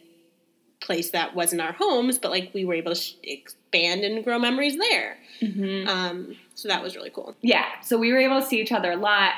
place 0.80 1.10
that 1.10 1.36
wasn't 1.36 1.60
our 1.60 1.74
homes, 1.74 2.18
but 2.18 2.32
like 2.32 2.52
we 2.54 2.64
were 2.64 2.76
able 2.76 2.96
to 2.96 3.14
expand 3.24 4.06
and 4.06 4.24
grow 4.24 4.40
memories 4.40 4.78
there. 4.78 5.18
Mm-hmm. 5.42 5.90
Um, 5.90 6.38
so 6.56 6.70
that 6.70 6.82
was 6.82 6.96
really 6.96 7.10
cool. 7.10 7.36
Yeah. 7.42 7.66
So 7.82 7.98
we 7.98 8.14
were 8.14 8.20
able 8.20 8.40
to 8.40 8.48
see 8.48 8.62
each 8.62 8.72
other 8.72 8.94
a 8.94 8.98
lot. 8.98 9.34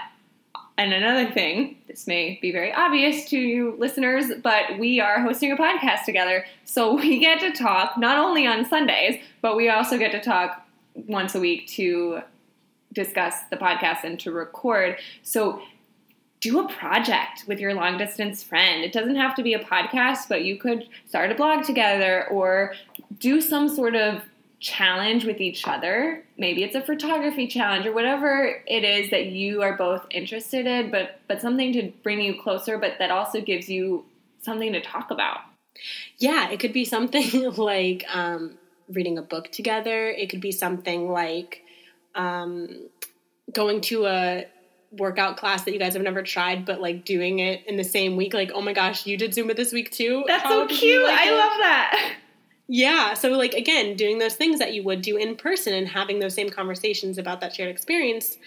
And 0.77 0.93
another 0.93 1.29
thing, 1.31 1.77
this 1.88 2.07
may 2.07 2.39
be 2.41 2.51
very 2.51 2.73
obvious 2.73 3.29
to 3.29 3.38
you 3.38 3.75
listeners, 3.77 4.31
but 4.41 4.79
we 4.79 4.99
are 4.99 5.21
hosting 5.21 5.51
a 5.51 5.57
podcast 5.57 6.05
together. 6.05 6.45
So 6.65 6.95
we 6.95 7.19
get 7.19 7.39
to 7.41 7.51
talk 7.51 7.97
not 7.97 8.17
only 8.17 8.47
on 8.47 8.65
Sundays, 8.65 9.21
but 9.41 9.55
we 9.55 9.69
also 9.69 9.97
get 9.97 10.12
to 10.13 10.21
talk 10.21 10.65
once 10.95 11.36
a 11.36 11.39
week 11.39 11.67
to 11.67 12.21
discuss 12.93 13.43
the 13.49 13.57
podcast 13.57 14.03
and 14.03 14.19
to 14.21 14.31
record. 14.31 14.97
So 15.23 15.62
do 16.39 16.60
a 16.60 16.67
project 16.67 17.43
with 17.47 17.60
your 17.60 17.73
long 17.73 17.97
distance 17.97 18.41
friend. 18.41 18.84
It 18.84 18.91
doesn't 18.91 19.15
have 19.15 19.36
to 19.36 19.43
be 19.43 19.53
a 19.53 19.60
podcast, 19.60 20.27
but 20.27 20.43
you 20.43 20.57
could 20.57 20.88
start 21.07 21.31
a 21.31 21.36
blog 21.36 21.63
together 21.63 22.27
or 22.29 22.73
do 23.19 23.39
some 23.39 23.69
sort 23.69 23.95
of 23.95 24.23
challenge 24.62 25.26
with 25.26 25.41
each 25.41 25.67
other. 25.67 26.24
Maybe 26.38 26.63
it's 26.63 26.76
a 26.76 26.82
photography 26.82 27.47
challenge 27.47 27.86
or 27.88 27.91
whatever 27.91 28.62
it 28.67 28.84
is 28.84 29.10
that 29.10 29.26
you 29.26 29.63
are 29.63 29.76
both 29.76 30.06
interested 30.12 30.67
in, 30.67 30.91
but 30.91 31.19
but 31.28 31.41
something 31.41 31.74
to 31.74 31.91
bring 32.04 32.21
you 32.21 32.41
closer, 32.41 32.78
but 32.78 32.93
that 33.00 33.12
also 33.12 33.41
gives 33.41 33.67
you 33.67 34.06
something 34.41 34.71
to 34.74 34.82
talk 34.82 35.12
about. 35.12 35.39
Yeah, 36.19 36.50
it 36.50 36.60
could 36.60 36.74
be 36.74 36.86
something 36.86 37.52
like 37.58 38.06
um, 38.13 38.58
reading 38.88 39.17
a 39.17 39.24
book 39.24 39.52
together. 39.52 40.10
It 40.10 40.30
could 40.30 40.41
be 40.41 40.52
something 40.52 41.10
like 41.10 41.63
um, 42.13 42.88
going 43.52 43.82
to 43.82 44.06
a 44.06 44.45
workout 44.91 45.38
class 45.38 45.63
that 45.63 45.71
you 45.71 45.80
guys 45.80 45.93
have 45.93 46.04
never 46.04 46.21
tried, 46.21 46.65
but 46.65 46.80
like 46.80 47.04
doing 47.04 47.39
it 47.39 47.65
in 47.65 47.78
the 47.78 47.84
same 47.84 48.15
week. 48.15 48.36
Like, 48.36 48.52
oh 48.54 48.62
my 48.62 48.74
gosh, 48.74 49.08
you 49.08 49.17
did 49.17 49.32
Zumba 49.32 49.56
this 49.56 49.74
week 49.74 49.89
too. 49.89 50.24
That's 50.28 50.43
How 50.43 50.67
so 50.67 50.76
cute. 50.76 51.04
Like 51.04 51.19
I 51.19 51.30
it? 51.30 51.32
love 51.32 51.58
that. 51.60 52.15
Yeah. 52.73 53.15
So, 53.15 53.31
like, 53.31 53.53
again, 53.53 53.97
doing 53.97 54.19
those 54.19 54.36
things 54.36 54.57
that 54.60 54.73
you 54.73 54.81
would 54.84 55.01
do 55.01 55.17
in 55.17 55.36
person 55.36 55.73
and 55.73 55.89
having 55.89 56.19
those 56.19 56.34
same 56.34 56.49
conversations 56.49 57.17
about 57.17 57.41
that 57.41 57.53
shared 57.53 57.69
experience, 57.69 58.38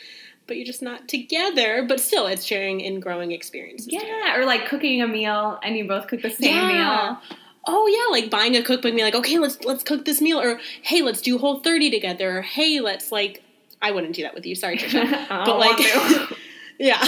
but 0.46 0.56
you're 0.56 0.64
just 0.64 0.80
not 0.80 1.08
together, 1.08 1.84
but 1.86 2.00
still, 2.00 2.26
it's 2.26 2.42
sharing 2.42 2.82
and 2.82 3.02
growing 3.02 3.32
experiences. 3.32 3.88
Yeah. 3.92 3.98
Together. 3.98 4.40
Or 4.40 4.44
like 4.46 4.66
cooking 4.66 5.02
a 5.02 5.06
meal 5.06 5.60
and 5.62 5.76
you 5.76 5.86
both 5.86 6.08
cook 6.08 6.22
the 6.22 6.30
same 6.30 6.54
yeah. 6.54 7.18
meal. 7.20 7.36
Oh 7.66 7.86
yeah, 7.86 8.18
like 8.18 8.30
buying 8.30 8.56
a 8.56 8.62
cookbook 8.62 8.86
and 8.86 8.96
be 8.96 9.02
like, 9.02 9.14
okay, 9.14 9.38
let's 9.38 9.62
let's 9.62 9.84
cook 9.84 10.06
this 10.06 10.22
meal, 10.22 10.40
or 10.40 10.58
hey, 10.80 11.02
let's 11.02 11.20
do 11.20 11.36
Whole 11.36 11.60
30 11.60 11.90
together, 11.90 12.38
or 12.38 12.42
hey, 12.42 12.80
let's 12.80 13.12
like, 13.12 13.42
I 13.82 13.90
wouldn't 13.90 14.14
do 14.14 14.22
that 14.22 14.34
with 14.34 14.46
you, 14.46 14.54
sorry, 14.54 14.78
Tricia, 14.78 15.28
but 15.28 15.58
like, 15.58 15.78
yeah, 16.78 17.02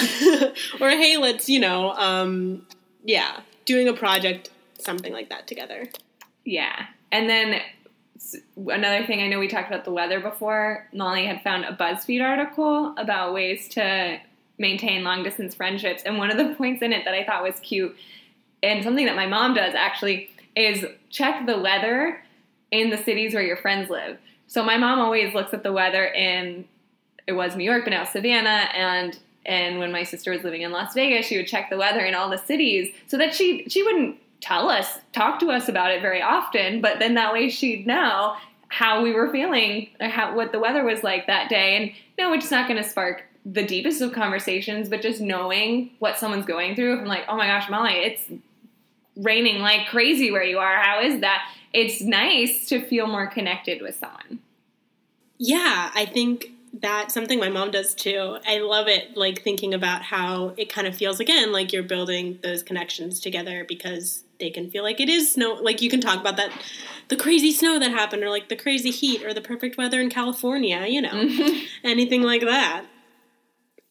or 0.80 0.90
hey, 0.90 1.16
let's 1.16 1.48
you 1.48 1.60
know, 1.60 1.92
um, 1.92 2.66
yeah, 3.04 3.40
doing 3.64 3.88
a 3.88 3.94
project, 3.94 4.50
something 4.78 5.14
like 5.14 5.30
that 5.30 5.46
together. 5.46 5.88
Yeah, 6.44 6.86
and 7.12 7.28
then 7.28 7.60
another 8.56 9.06
thing 9.06 9.20
I 9.20 9.28
know 9.28 9.38
we 9.38 9.48
talked 9.48 9.68
about 9.68 9.84
the 9.84 9.92
weather 9.92 10.20
before. 10.20 10.88
Molly 10.92 11.26
had 11.26 11.42
found 11.42 11.64
a 11.64 11.72
BuzzFeed 11.72 12.22
article 12.22 12.94
about 12.96 13.34
ways 13.34 13.68
to 13.68 14.18
maintain 14.58 15.04
long 15.04 15.22
distance 15.22 15.54
friendships, 15.54 16.02
and 16.04 16.18
one 16.18 16.30
of 16.30 16.36
the 16.36 16.54
points 16.58 16.82
in 16.82 16.92
it 16.92 17.04
that 17.04 17.14
I 17.14 17.24
thought 17.24 17.42
was 17.42 17.58
cute, 17.60 17.96
and 18.62 18.82
something 18.82 19.06
that 19.06 19.16
my 19.16 19.26
mom 19.26 19.54
does 19.54 19.74
actually, 19.74 20.30
is 20.54 20.84
check 21.10 21.46
the 21.46 21.58
weather 21.58 22.22
in 22.70 22.90
the 22.90 22.96
cities 22.96 23.34
where 23.34 23.42
your 23.42 23.56
friends 23.56 23.90
live. 23.90 24.18
So 24.46 24.62
my 24.62 24.76
mom 24.76 24.98
always 24.98 25.34
looks 25.34 25.52
at 25.52 25.62
the 25.62 25.72
weather 25.72 26.04
in 26.04 26.66
it 27.26 27.32
was 27.32 27.56
New 27.56 27.64
York, 27.64 27.84
but 27.84 27.90
now 27.90 28.04
Savannah, 28.04 28.68
and 28.74 29.18
and 29.44 29.78
when 29.78 29.92
my 29.92 30.02
sister 30.02 30.32
was 30.32 30.42
living 30.42 30.62
in 30.62 30.72
Las 30.72 30.94
Vegas, 30.94 31.26
she 31.26 31.36
would 31.36 31.46
check 31.46 31.70
the 31.70 31.76
weather 31.76 32.00
in 32.00 32.14
all 32.14 32.30
the 32.30 32.38
cities 32.38 32.92
so 33.06 33.16
that 33.18 33.34
she 33.34 33.64
she 33.68 33.82
wouldn't 33.82 34.16
tell 34.40 34.68
us, 34.68 34.98
talk 35.12 35.40
to 35.40 35.50
us 35.50 35.68
about 35.68 35.90
it 35.90 36.02
very 36.02 36.22
often, 36.22 36.80
but 36.80 36.98
then 36.98 37.14
that 37.14 37.32
way 37.32 37.48
she'd 37.48 37.86
know 37.86 38.36
how 38.68 39.02
we 39.02 39.12
were 39.12 39.30
feeling 39.30 39.88
or 40.00 40.08
how 40.08 40.34
what 40.34 40.52
the 40.52 40.58
weather 40.58 40.84
was 40.84 41.02
like 41.02 41.26
that 41.26 41.48
day. 41.48 41.76
And 41.76 41.92
no, 42.18 42.32
it's 42.32 42.50
not 42.50 42.68
going 42.68 42.82
to 42.82 42.88
spark 42.88 43.24
the 43.44 43.64
deepest 43.64 44.00
of 44.00 44.12
conversations, 44.12 44.88
but 44.88 45.00
just 45.00 45.20
knowing 45.20 45.90
what 46.00 46.18
someone's 46.18 46.46
going 46.46 46.74
through. 46.74 46.98
I'm 46.98 47.06
like, 47.06 47.24
oh 47.28 47.36
my 47.36 47.46
gosh, 47.46 47.70
Molly, 47.70 47.92
it's 47.92 48.24
raining 49.16 49.60
like 49.60 49.86
crazy 49.88 50.30
where 50.30 50.42
you 50.42 50.58
are. 50.58 50.76
How 50.76 51.00
is 51.00 51.20
that? 51.20 51.48
It's 51.72 52.00
nice 52.00 52.68
to 52.68 52.80
feel 52.80 53.06
more 53.06 53.26
connected 53.26 53.82
with 53.82 53.96
someone. 53.96 54.40
Yeah, 55.38 55.90
I 55.94 56.06
think 56.06 56.46
that's 56.72 57.14
something 57.14 57.38
my 57.38 57.48
mom 57.48 57.70
does 57.70 57.94
too. 57.94 58.38
I 58.46 58.58
love 58.58 58.88
it, 58.88 59.16
like 59.16 59.42
thinking 59.42 59.74
about 59.74 60.02
how 60.02 60.54
it 60.56 60.72
kind 60.72 60.86
of 60.86 60.96
feels 60.96 61.20
again 61.20 61.52
like 61.52 61.72
you're 61.72 61.82
building 61.82 62.38
those 62.42 62.62
connections 62.62 63.20
together 63.20 63.64
because 63.66 64.24
they 64.38 64.50
can 64.50 64.70
feel 64.70 64.82
like 64.82 65.00
it 65.00 65.08
is 65.08 65.32
snow. 65.32 65.54
Like 65.54 65.82
you 65.82 65.90
can 65.90 66.00
talk 66.00 66.20
about 66.20 66.36
that, 66.36 66.50
the 67.08 67.16
crazy 67.16 67.52
snow 67.52 67.78
that 67.78 67.90
happened, 67.90 68.22
or 68.22 68.30
like 68.30 68.48
the 68.48 68.56
crazy 68.56 68.90
heat, 68.90 69.24
or 69.24 69.32
the 69.32 69.40
perfect 69.40 69.76
weather 69.76 70.00
in 70.00 70.10
California, 70.10 70.86
you 70.88 71.00
know, 71.00 71.10
mm-hmm. 71.10 71.64
anything 71.84 72.22
like 72.22 72.42
that. 72.42 72.84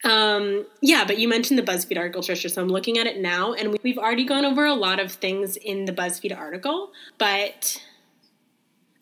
Um, 0.04 0.68
yeah, 0.82 1.04
but 1.06 1.18
you 1.18 1.28
mentioned 1.28 1.58
the 1.58 1.64
BuzzFeed 1.64 1.98
article, 1.98 2.22
Tricia, 2.22 2.52
so 2.52 2.62
I'm 2.62 2.68
looking 2.68 2.98
at 2.98 3.08
it 3.08 3.20
now, 3.20 3.54
and 3.54 3.76
we've 3.82 3.98
already 3.98 4.24
gone 4.24 4.46
over 4.46 4.66
a 4.66 4.76
lot 4.76 5.00
of 5.00 5.12
things 5.12 5.58
in 5.58 5.86
the 5.86 5.92
BuzzFeed 5.92 6.38
article, 6.38 6.92
but 7.18 7.82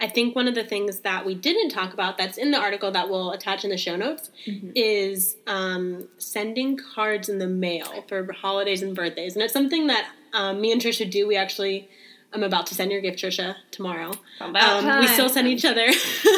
I 0.04 0.08
think 0.08 0.36
one 0.36 0.50
of 0.50 0.56
the 0.56 0.66
things 0.66 1.00
that 1.00 1.26
we 1.26 1.34
didn't 1.34 1.70
talk 1.70 1.94
about 1.94 2.18
that's 2.18 2.38
in 2.38 2.52
the 2.52 2.60
article 2.60 2.92
that 2.92 3.10
we'll 3.10 3.32
attach 3.32 3.64
in 3.64 3.70
the 3.70 3.78
show 3.78 3.96
notes 3.96 4.32
mm-hmm. 4.46 4.72
is 4.76 5.38
um, 5.48 6.10
sending 6.18 6.78
cards 6.78 7.30
in 7.30 7.40
the 7.40 7.48
mail 7.48 8.04
for 8.10 8.30
holidays 8.34 8.82
and 8.82 8.96
birthdays. 8.96 9.36
And 9.36 9.44
it's 9.44 9.54
something 9.54 9.88
that 9.88 10.10
um, 10.34 10.60
me 10.60 10.72
and 10.72 10.82
Tricia 10.82 11.10
do. 11.10 11.28
We 11.28 11.36
actually, 11.36 11.90
I'm 12.34 12.44
about 12.44 12.66
to 12.68 12.76
send 12.76 12.92
your 12.92 13.02
gift, 13.02 13.20
Tricia, 13.20 13.56
tomorrow. 13.72 14.12
Um, 14.42 15.00
we 15.02 15.08
still 15.08 15.30
send 15.30 15.48
each 15.48 15.66
other, 15.66 15.88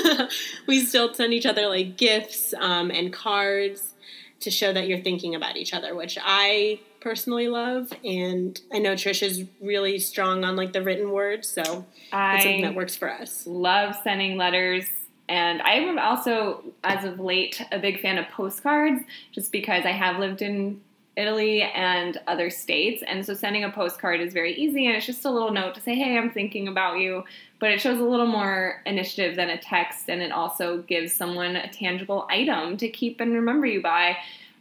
we 0.67 0.79
still 0.81 1.13
send 1.13 1.34
each 1.34 1.45
other 1.45 1.67
like 1.67 1.97
gifts 1.97 2.53
um, 2.60 2.91
and 2.91 3.12
cards 3.12 3.93
to 4.41 4.51
show 4.51 4.73
that 4.73 4.88
you're 4.88 5.01
thinking 5.01 5.34
about 5.36 5.58
each 5.58 5.73
other, 5.73 5.95
which 5.95 6.17
I 6.21 6.79
personally 6.99 7.47
love. 7.47 7.91
And 8.03 8.60
I 8.73 8.79
know 8.79 8.93
Tricia's 8.93 9.43
really 9.62 9.99
strong 9.99 10.43
on 10.43 10.55
like 10.55 10.73
the 10.73 10.81
written 10.81 11.12
word, 11.12 11.45
so 11.45 11.86
I 12.12 12.39
something 12.39 12.62
that 12.62 12.75
works 12.75 12.95
for 12.95 13.10
us. 13.10 13.47
Love 13.47 13.95
sending 14.03 14.38
letters. 14.38 14.86
And 15.27 15.62
I'm 15.63 15.97
also, 15.97 16.63
as 16.84 17.03
of 17.03 17.19
late, 17.19 17.60
a 17.71 17.79
big 17.79 17.99
fan 17.99 18.17
of 18.17 18.27
postcards 18.29 19.01
just 19.31 19.51
because 19.51 19.84
I 19.86 19.91
have 19.91 20.19
lived 20.19 20.41
in 20.41 20.81
Italy 21.17 21.62
and 21.62 22.17
other 22.28 22.49
states. 22.49 23.04
And 23.06 23.25
so 23.25 23.34
sending 23.34 23.63
a 23.63 23.69
postcard 23.69 24.19
is 24.19 24.34
very 24.34 24.54
easy 24.56 24.86
and 24.86 24.95
it's 24.95 25.06
just 25.06 25.25
a 25.25 25.32
little 25.32 25.51
note 25.51 25.75
to 25.75 25.82
say, 25.82 25.95
hey, 25.95 26.17
I'm 26.17 26.32
thinking 26.32 26.67
about 26.67 26.99
you. 26.99 27.23
But 27.60 27.71
it 27.71 27.82
shows 27.82 27.99
a 27.99 28.04
little 28.04 28.25
more 28.25 28.82
initiative 28.86 29.36
than 29.36 29.49
a 29.49 29.58
text 29.58 30.10
and 30.10 30.21
it 30.21 30.32
also 30.32 30.82
gives 30.82 31.13
someone 31.13 31.56
a 31.56 31.71
tangible 31.71 32.28
item 32.30 32.78
to 32.78 32.89
keep 32.89 33.21
and 33.21 33.34
remember 33.34 33.65
you 33.65 33.82
by. 33.82 34.17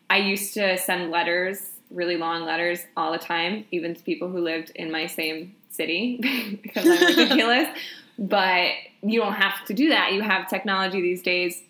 I 0.08 0.18
used 0.18 0.54
to 0.54 0.78
send 0.78 1.10
letters, 1.10 1.70
really 1.90 2.16
long 2.16 2.44
letters, 2.44 2.80
all 2.96 3.10
the 3.10 3.18
time, 3.18 3.64
even 3.72 3.94
to 3.94 4.02
people 4.02 4.28
who 4.28 4.38
lived 4.38 4.70
in 4.74 4.92
my 4.92 5.06
same 5.06 5.56
city 5.70 6.18
because 6.62 6.86
I'm 6.86 7.06
ridiculous. 7.06 7.68
but 8.18 8.70
you 9.02 9.20
don't 9.20 9.34
have 9.34 9.64
to 9.66 9.74
do 9.74 9.88
that. 9.88 10.12
You 10.12 10.22
have 10.22 10.48
technology 10.48 11.00
these 11.00 11.22
days. 11.22 11.62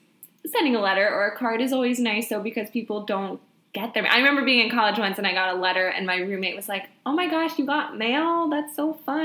Sending 0.47 0.77
a 0.77 0.81
letter 0.81 1.09
or 1.09 1.29
a 1.29 1.37
card 1.39 1.63
is 1.63 1.73
always 1.73 1.99
nice, 1.99 2.29
though, 2.29 2.43
because 2.43 2.69
people 2.69 3.05
don't 3.05 3.41
get 3.75 3.93
them. 3.93 4.07
I 4.09 4.19
remember 4.19 4.45
being 4.45 4.61
in 4.61 4.71
college 4.71 4.99
once 4.99 5.19
and 5.19 5.27
I 5.27 5.35
got 5.35 5.55
a 5.55 5.59
letter 5.59 5.89
and 5.89 6.07
my 6.07 6.17
roommate 6.17 6.57
was 6.57 6.69
like, 6.69 6.89
"Oh 7.05 7.13
my 7.13 7.29
gosh, 7.29 7.59
you 7.59 7.67
got 7.67 7.99
mail? 7.99 8.49
That's 8.49 8.75
so 8.75 8.95
fun." 8.95 9.19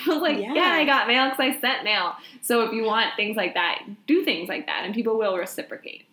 I 0.06 0.08
was 0.08 0.22
like, 0.22 0.38
"Yeah, 0.38 0.54
yeah 0.54 0.72
I 0.72 0.84
got 0.84 1.08
mail 1.08 1.30
cuz 1.30 1.40
I 1.40 1.58
sent 1.58 1.84
mail." 1.84 2.14
So 2.42 2.62
if 2.62 2.72
you 2.72 2.84
want 2.84 3.16
things 3.16 3.36
like 3.36 3.54
that, 3.54 3.82
do 4.06 4.24
things 4.24 4.48
like 4.48 4.66
that 4.66 4.84
and 4.84 4.94
people 4.94 5.18
will 5.18 5.36
reciprocate. 5.36 6.04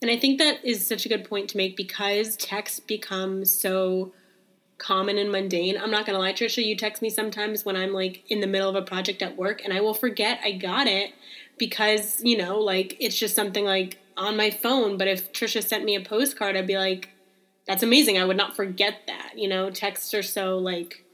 And 0.00 0.10
I 0.10 0.16
think 0.16 0.38
that 0.38 0.64
is 0.64 0.86
such 0.86 1.04
a 1.04 1.08
good 1.08 1.28
point 1.28 1.50
to 1.50 1.56
make 1.56 1.76
because 1.76 2.36
text 2.36 2.88
becomes 2.88 3.50
so 3.52 4.12
common 4.78 5.16
and 5.16 5.30
mundane. 5.30 5.78
I'm 5.78 5.92
not 5.92 6.06
going 6.06 6.14
to 6.14 6.20
lie, 6.20 6.32
Tricia, 6.32 6.64
you 6.64 6.76
text 6.76 7.02
me 7.02 7.08
sometimes 7.08 7.64
when 7.64 7.76
I'm 7.76 7.92
like 7.92 8.24
in 8.28 8.40
the 8.40 8.48
middle 8.48 8.68
of 8.68 8.74
a 8.74 8.82
project 8.82 9.22
at 9.22 9.36
work 9.36 9.62
and 9.64 9.72
I 9.72 9.80
will 9.80 9.94
forget 9.94 10.40
I 10.44 10.52
got 10.52 10.88
it 10.88 11.12
because, 11.56 12.20
you 12.24 12.36
know, 12.36 12.58
like 12.58 12.96
it's 12.98 13.16
just 13.16 13.36
something 13.36 13.64
like 13.64 14.01
on 14.16 14.36
my 14.36 14.50
phone. 14.50 14.96
But 14.96 15.08
if 15.08 15.32
Tricia 15.32 15.62
sent 15.62 15.84
me 15.84 15.94
a 15.94 16.00
postcard, 16.00 16.56
I'd 16.56 16.66
be 16.66 16.78
like, 16.78 17.10
that's 17.66 17.82
amazing. 17.82 18.18
I 18.18 18.24
would 18.24 18.36
not 18.36 18.56
forget 18.56 19.02
that. 19.06 19.32
You 19.36 19.48
know, 19.48 19.70
texts 19.70 20.14
are 20.14 20.22
so 20.22 20.58
like 20.58 21.04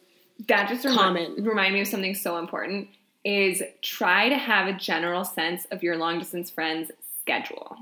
that 0.46 0.68
just 0.68 0.84
common. 0.84 1.32
Remind, 1.32 1.46
remind 1.46 1.74
me 1.74 1.80
of 1.82 1.88
something 1.88 2.14
so 2.14 2.38
important 2.38 2.88
is 3.24 3.62
try 3.82 4.28
to 4.28 4.37
have 4.37 4.66
a 4.66 4.72
general 4.72 5.24
sense 5.24 5.66
of 5.70 5.82
your 5.82 5.96
long 5.96 6.18
distance 6.18 6.50
friends' 6.50 6.90
schedule. 7.20 7.76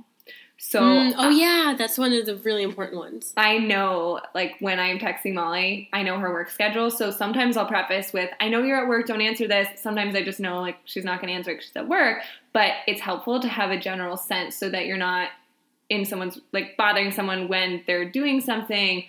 So, 0.59 0.81
mm, 0.81 1.15
oh 1.17 1.29
yeah, 1.29 1.75
that's 1.77 1.99
one 1.99 2.13
of 2.13 2.25
the 2.25 2.37
really 2.37 2.63
important 2.63 2.99
ones. 2.99 3.33
I 3.37 3.59
know, 3.59 4.21
like 4.35 4.57
when 4.61 4.81
I'm 4.81 4.99
texting 4.99 5.35
Molly, 5.35 5.91
I 5.93 6.03
know 6.03 6.19
her 6.19 6.33
work 6.33 6.51
schedule. 6.51 6.91
So 6.91 7.11
sometimes 7.11 7.57
I'll 7.57 7.67
preface 7.67 8.13
with, 8.13 8.31
"I 8.41 8.49
know 8.49 8.63
you're 8.63 8.81
at 8.81 8.89
work. 8.89 9.07
Don't 9.07 9.21
answer 9.21 9.47
this." 9.47 9.69
Sometimes 9.81 10.15
I 10.15 10.23
just 10.23 10.41
know 10.41 10.61
like 10.61 10.79
she's 10.85 11.05
not 11.05 11.21
going 11.21 11.29
to 11.29 11.35
answer 11.35 11.53
because 11.53 11.67
she's 11.67 11.77
at 11.77 11.89
work. 11.89 12.23
But 12.53 12.73
it's 12.87 13.03
helpful 13.03 13.41
to 13.41 13.49
have 13.49 13.71
a 13.71 13.79
general 13.79 14.17
sense 14.17 14.57
so 14.57 14.71
that 14.71 14.87
you're 14.87 14.97
not 14.97 15.29
in 15.89 16.05
someone's 16.05 16.41
like 16.53 16.77
bothering 16.77 17.13
someone 17.13 17.49
when 17.49 17.83
they're 17.87 18.09
doing 18.11 18.41
something, 18.41 19.05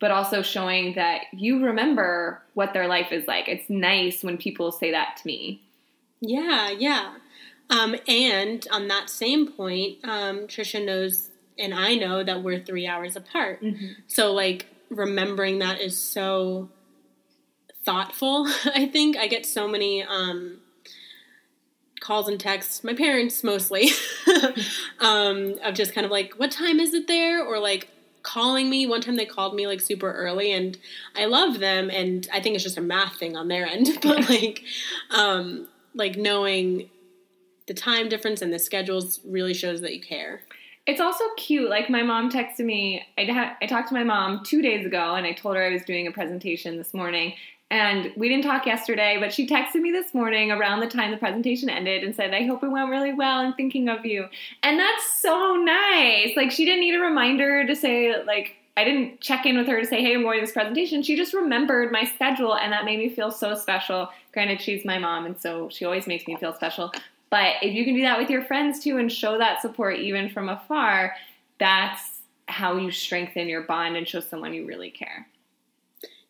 but 0.00 0.10
also 0.10 0.42
showing 0.42 0.94
that 0.94 1.22
you 1.32 1.64
remember 1.64 2.42
what 2.54 2.72
their 2.72 2.88
life 2.88 3.12
is 3.12 3.26
like. 3.26 3.48
It's 3.48 3.68
nice 3.68 4.24
when 4.24 4.38
people 4.38 4.72
say 4.72 4.90
that 4.92 5.18
to 5.18 5.26
me. 5.26 5.62
Yeah, 6.20 6.70
yeah. 6.70 7.14
Um, 7.68 7.96
and 8.06 8.66
on 8.70 8.88
that 8.88 9.10
same 9.10 9.50
point, 9.50 9.98
um, 10.04 10.46
Tricia 10.46 10.84
knows 10.84 11.30
and 11.58 11.72
I 11.72 11.94
know 11.94 12.22
that 12.22 12.42
we're 12.42 12.60
three 12.60 12.86
hours 12.86 13.16
apart. 13.16 13.62
Mm-hmm. 13.62 13.86
So, 14.06 14.32
like, 14.32 14.66
remembering 14.90 15.58
that 15.60 15.80
is 15.80 15.98
so 15.98 16.68
thoughtful. 17.84 18.46
I 18.74 18.86
think 18.86 19.16
I 19.16 19.26
get 19.26 19.46
so 19.46 19.66
many 19.66 20.02
um, 20.02 20.58
calls 22.00 22.28
and 22.28 22.38
texts, 22.38 22.84
my 22.84 22.94
parents 22.94 23.42
mostly, 23.42 23.88
um, 25.00 25.54
of 25.64 25.74
just 25.74 25.94
kind 25.94 26.04
of 26.04 26.10
like, 26.10 26.34
what 26.34 26.50
time 26.50 26.78
is 26.78 26.92
it 26.94 27.06
there? 27.08 27.42
Or 27.42 27.58
like, 27.58 27.88
calling 28.22 28.68
me. 28.68 28.88
One 28.88 29.00
time 29.00 29.14
they 29.14 29.24
called 29.24 29.54
me 29.54 29.68
like 29.68 29.80
super 29.80 30.10
early 30.12 30.50
and 30.50 30.76
I 31.14 31.26
love 31.26 31.60
them 31.60 31.88
and 31.90 32.28
I 32.32 32.40
think 32.40 32.56
it's 32.56 32.64
just 32.64 32.76
a 32.76 32.80
math 32.80 33.16
thing 33.16 33.36
on 33.36 33.46
their 33.46 33.64
end. 33.64 33.86
But 34.02 34.28
like 34.28 34.64
um 35.10 35.68
like 35.94 36.16
knowing 36.16 36.90
the 37.66 37.74
time 37.74 38.08
difference 38.08 38.42
and 38.42 38.52
the 38.52 38.58
schedules 38.58 39.20
really 39.24 39.54
shows 39.54 39.80
that 39.80 39.94
you 39.94 40.00
care. 40.00 40.42
It's 40.86 41.00
also 41.00 41.24
cute. 41.36 41.68
Like 41.68 41.90
my 41.90 42.02
mom 42.02 42.30
texted 42.30 42.64
me. 42.64 43.04
I, 43.18 43.24
ha- 43.24 43.56
I 43.60 43.66
talked 43.66 43.88
to 43.88 43.94
my 43.94 44.04
mom 44.04 44.44
two 44.44 44.62
days 44.62 44.86
ago, 44.86 45.14
and 45.14 45.26
I 45.26 45.32
told 45.32 45.56
her 45.56 45.64
I 45.64 45.72
was 45.72 45.82
doing 45.82 46.06
a 46.06 46.12
presentation 46.12 46.76
this 46.76 46.94
morning. 46.94 47.34
And 47.68 48.12
we 48.16 48.28
didn't 48.28 48.44
talk 48.44 48.64
yesterday, 48.64 49.16
but 49.18 49.32
she 49.32 49.44
texted 49.44 49.80
me 49.80 49.90
this 49.90 50.14
morning 50.14 50.52
around 50.52 50.78
the 50.78 50.86
time 50.86 51.10
the 51.10 51.16
presentation 51.16 51.68
ended 51.68 52.04
and 52.04 52.14
said, 52.14 52.32
I 52.32 52.46
hope 52.46 52.62
it 52.62 52.68
went 52.68 52.90
really 52.90 53.12
well. 53.12 53.40
I'm 53.40 53.54
thinking 53.54 53.88
of 53.88 54.06
you. 54.06 54.26
And 54.62 54.78
that's 54.78 55.20
so 55.20 55.56
nice. 55.56 56.36
Like, 56.36 56.52
she 56.52 56.64
didn't 56.64 56.82
need 56.82 56.94
a 56.94 57.00
reminder 57.00 57.66
to 57.66 57.74
say, 57.74 58.22
like, 58.24 58.54
I 58.76 58.84
didn't 58.84 59.20
check 59.20 59.46
in 59.46 59.58
with 59.58 59.66
her 59.66 59.80
to 59.80 59.86
say, 59.86 60.00
hey, 60.00 60.14
I'm 60.14 60.22
going 60.22 60.38
to 60.38 60.46
this 60.46 60.52
presentation. 60.52 61.02
She 61.02 61.16
just 61.16 61.34
remembered 61.34 61.90
my 61.90 62.04
schedule, 62.04 62.54
and 62.54 62.72
that 62.72 62.84
made 62.84 63.00
me 63.00 63.08
feel 63.08 63.32
so 63.32 63.56
special. 63.56 64.10
Granted, 64.32 64.60
she's 64.60 64.84
my 64.84 64.98
mom, 64.98 65.26
and 65.26 65.36
so 65.40 65.68
she 65.68 65.84
always 65.84 66.06
makes 66.06 66.28
me 66.28 66.36
feel 66.36 66.54
special. 66.54 66.92
But 67.30 67.54
if 67.62 67.74
you 67.74 67.84
can 67.84 67.94
do 67.94 68.02
that 68.02 68.18
with 68.18 68.30
your 68.30 68.44
friends 68.44 68.82
too 68.82 68.98
and 68.98 69.10
show 69.10 69.38
that 69.38 69.60
support 69.60 69.98
even 69.98 70.28
from 70.28 70.48
afar, 70.48 71.14
that's 71.58 72.20
how 72.48 72.76
you 72.76 72.90
strengthen 72.90 73.48
your 73.48 73.62
bond 73.62 73.96
and 73.96 74.06
show 74.06 74.20
someone 74.20 74.54
you 74.54 74.66
really 74.66 74.90
care. 74.90 75.26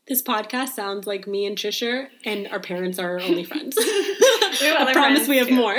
This 0.08 0.22
podcast 0.22 0.68
sounds 0.68 1.06
like 1.06 1.26
me 1.26 1.46
and 1.46 1.56
Tricia, 1.56 2.08
and 2.24 2.46
our 2.48 2.60
parents 2.60 2.98
are 2.98 3.18
our 3.18 3.20
only 3.20 3.44
friends. 3.44 3.76
I 3.78 4.90
promise 4.92 5.26
we 5.26 5.38
have 5.38 5.48
too. 5.48 5.56
more. 5.56 5.76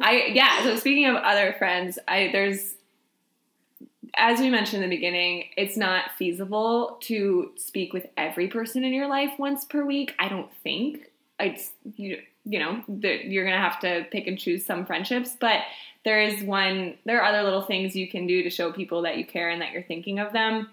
I 0.00 0.30
yeah. 0.32 0.62
So 0.64 0.76
speaking 0.76 1.06
of 1.06 1.16
other 1.16 1.54
friends, 1.56 1.98
I 2.08 2.30
there's 2.32 2.74
as 4.16 4.40
we 4.40 4.50
mentioned 4.50 4.82
in 4.82 4.90
the 4.90 4.96
beginning, 4.96 5.44
it's 5.56 5.76
not 5.76 6.10
feasible 6.18 6.98
to 7.02 7.52
speak 7.56 7.92
with 7.92 8.06
every 8.16 8.48
person 8.48 8.84
in 8.84 8.92
your 8.92 9.08
life 9.08 9.32
once 9.38 9.64
per 9.64 9.84
week. 9.84 10.14
I 10.18 10.28
don't 10.28 10.52
think 10.62 11.10
it's 11.38 11.72
you 11.96 12.22
you 12.44 12.58
know, 12.58 12.82
you're 12.88 13.44
going 13.44 13.56
to 13.56 13.62
have 13.62 13.80
to 13.80 14.06
pick 14.10 14.26
and 14.26 14.38
choose 14.38 14.64
some 14.64 14.84
friendships, 14.84 15.36
but 15.40 15.60
there 16.04 16.20
is 16.20 16.42
one, 16.42 16.96
there 17.06 17.20
are 17.20 17.24
other 17.24 17.42
little 17.42 17.62
things 17.62 17.96
you 17.96 18.08
can 18.08 18.26
do 18.26 18.42
to 18.42 18.50
show 18.50 18.70
people 18.72 19.02
that 19.02 19.16
you 19.16 19.24
care 19.24 19.48
and 19.48 19.62
that 19.62 19.72
you're 19.72 19.82
thinking 19.82 20.18
of 20.18 20.32
them. 20.32 20.68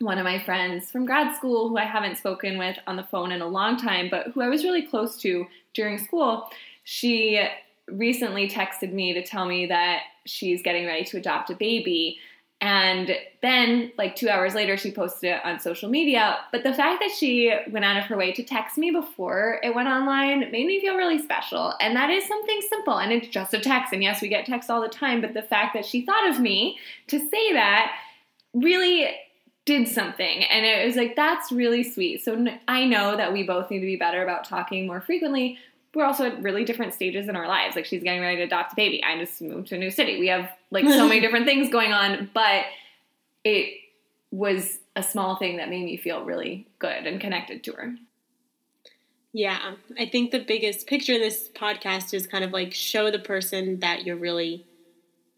One 0.00 0.18
of 0.18 0.24
my 0.24 0.40
friends 0.40 0.90
from 0.90 1.06
grad 1.06 1.36
school, 1.36 1.68
who 1.68 1.78
I 1.78 1.84
haven't 1.84 2.18
spoken 2.18 2.58
with 2.58 2.76
on 2.88 2.96
the 2.96 3.04
phone 3.04 3.30
in 3.30 3.40
a 3.40 3.46
long 3.46 3.76
time, 3.76 4.08
but 4.10 4.28
who 4.28 4.42
I 4.42 4.48
was 4.48 4.64
really 4.64 4.82
close 4.82 5.16
to 5.18 5.46
during 5.72 5.98
school, 5.98 6.50
she 6.82 7.46
recently 7.88 8.48
texted 8.48 8.92
me 8.92 9.12
to 9.12 9.24
tell 9.24 9.46
me 9.46 9.66
that 9.66 10.00
she's 10.26 10.62
getting 10.62 10.86
ready 10.86 11.04
to 11.04 11.18
adopt 11.18 11.50
a 11.50 11.54
baby. 11.54 12.18
And 12.64 13.14
then, 13.42 13.92
like 13.98 14.16
two 14.16 14.30
hours 14.30 14.54
later, 14.54 14.78
she 14.78 14.90
posted 14.90 15.32
it 15.32 15.44
on 15.44 15.60
social 15.60 15.90
media. 15.90 16.38
But 16.50 16.62
the 16.62 16.72
fact 16.72 16.98
that 17.00 17.10
she 17.10 17.54
went 17.70 17.84
out 17.84 17.98
of 17.98 18.04
her 18.04 18.16
way 18.16 18.32
to 18.32 18.42
text 18.42 18.78
me 18.78 18.90
before 18.90 19.60
it 19.62 19.74
went 19.74 19.86
online 19.86 20.50
made 20.50 20.66
me 20.66 20.80
feel 20.80 20.96
really 20.96 21.18
special. 21.18 21.74
And 21.78 21.94
that 21.94 22.08
is 22.08 22.26
something 22.26 22.60
simple. 22.70 22.98
And 22.98 23.12
it's 23.12 23.28
just 23.28 23.52
a 23.52 23.60
text. 23.60 23.92
And 23.92 24.02
yes, 24.02 24.22
we 24.22 24.28
get 24.28 24.46
texts 24.46 24.70
all 24.70 24.80
the 24.80 24.88
time. 24.88 25.20
But 25.20 25.34
the 25.34 25.42
fact 25.42 25.74
that 25.74 25.84
she 25.84 26.06
thought 26.06 26.30
of 26.30 26.40
me 26.40 26.78
to 27.08 27.18
say 27.18 27.52
that 27.52 27.92
really 28.54 29.14
did 29.66 29.86
something. 29.86 30.44
And 30.44 30.64
it 30.64 30.86
was 30.86 30.96
like, 30.96 31.16
that's 31.16 31.52
really 31.52 31.82
sweet. 31.82 32.24
So 32.24 32.46
I 32.66 32.86
know 32.86 33.14
that 33.14 33.34
we 33.34 33.42
both 33.42 33.70
need 33.70 33.80
to 33.80 33.86
be 33.86 33.96
better 33.96 34.22
about 34.22 34.44
talking 34.44 34.86
more 34.86 35.02
frequently. 35.02 35.58
We're 35.94 36.04
also 36.04 36.26
at 36.26 36.42
really 36.42 36.64
different 36.64 36.94
stages 36.94 37.28
in 37.28 37.36
our 37.36 37.46
lives. 37.46 37.76
Like 37.76 37.84
she's 37.84 38.02
getting 38.02 38.20
ready 38.20 38.36
to 38.38 38.42
adopt 38.42 38.72
a 38.72 38.76
baby. 38.76 39.02
I 39.04 39.18
just 39.18 39.40
moved 39.40 39.68
to 39.68 39.76
a 39.76 39.78
new 39.78 39.90
city. 39.90 40.18
We 40.18 40.28
have 40.28 40.50
like 40.70 40.84
so 40.86 41.06
many 41.06 41.20
different 41.22 41.46
things 41.46 41.70
going 41.70 41.92
on, 41.92 42.30
but 42.34 42.64
it 43.44 43.80
was 44.30 44.78
a 44.96 45.02
small 45.02 45.36
thing 45.36 45.58
that 45.58 45.68
made 45.68 45.84
me 45.84 45.96
feel 45.96 46.24
really 46.24 46.66
good 46.78 47.06
and 47.06 47.20
connected 47.20 47.62
to 47.64 47.72
her. 47.72 47.94
Yeah, 49.32 49.74
I 49.98 50.06
think 50.06 50.30
the 50.30 50.38
biggest 50.38 50.86
picture 50.86 51.14
of 51.14 51.20
this 51.20 51.48
podcast 51.54 52.14
is 52.14 52.26
kind 52.26 52.44
of 52.44 52.52
like 52.52 52.72
show 52.72 53.10
the 53.10 53.18
person 53.18 53.80
that 53.80 54.04
you're 54.04 54.16
really 54.16 54.64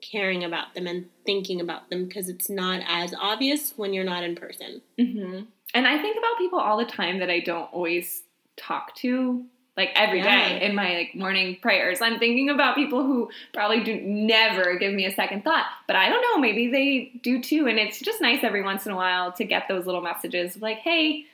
caring 0.03 0.45
about 0.45 0.75
them 0.75 0.87
and 0.87 1.07
thinking 1.25 1.61
about 1.61 1.89
them 1.89 2.07
because 2.07 2.29
it's 2.29 2.51
not 2.51 2.83
as 2.87 3.15
obvious 3.19 3.73
when 3.77 3.95
you're 3.95 4.05
not 4.05 4.23
in 4.23 4.37
person. 4.37 4.83
Mm-hmm. 4.99 5.45
And 5.75 5.87
I 5.87 5.99
think 5.99 6.17
about 6.19 6.39
people 6.39 6.59
all 6.59 6.77
the 6.77 6.85
time 6.85 7.19
that 7.21 7.31
I 7.31 7.41
don't 7.41 7.73
always 7.73 8.23
talk 8.57 8.95
to 8.97 9.45
like 9.77 9.91
every 9.95 10.21
yeah. 10.21 10.59
day 10.59 10.67
in 10.67 10.75
my 10.75 10.95
like 10.95 11.15
morning 11.15 11.57
prayers 11.61 12.01
i'm 12.01 12.19
thinking 12.19 12.51
about 12.51 12.75
people 12.75 13.03
who 13.03 13.31
probably 13.53 13.83
do 13.83 14.01
never 14.01 14.77
give 14.79 14.93
me 14.93 15.05
a 15.05 15.15
second 15.15 15.45
thought 15.45 15.67
but 15.87 15.97
i 15.97 16.09
don't 16.09 16.23
know 16.23 16.39
maybe 16.39 16.71
they 16.71 17.19
do 17.23 17.41
too 17.41 17.67
and 17.67 17.79
it's 17.79 18.01
just 18.01 18.21
nice 18.21 18.43
every 18.43 18.63
once 18.63 18.87
in 18.87 18.93
a 18.93 18.97
while 18.97 19.33
to 19.33 19.45
get 19.45 19.69
those 19.69 19.87
little 19.87 20.03
messages 20.03 20.57
like 20.61 20.79
hey 20.79 21.25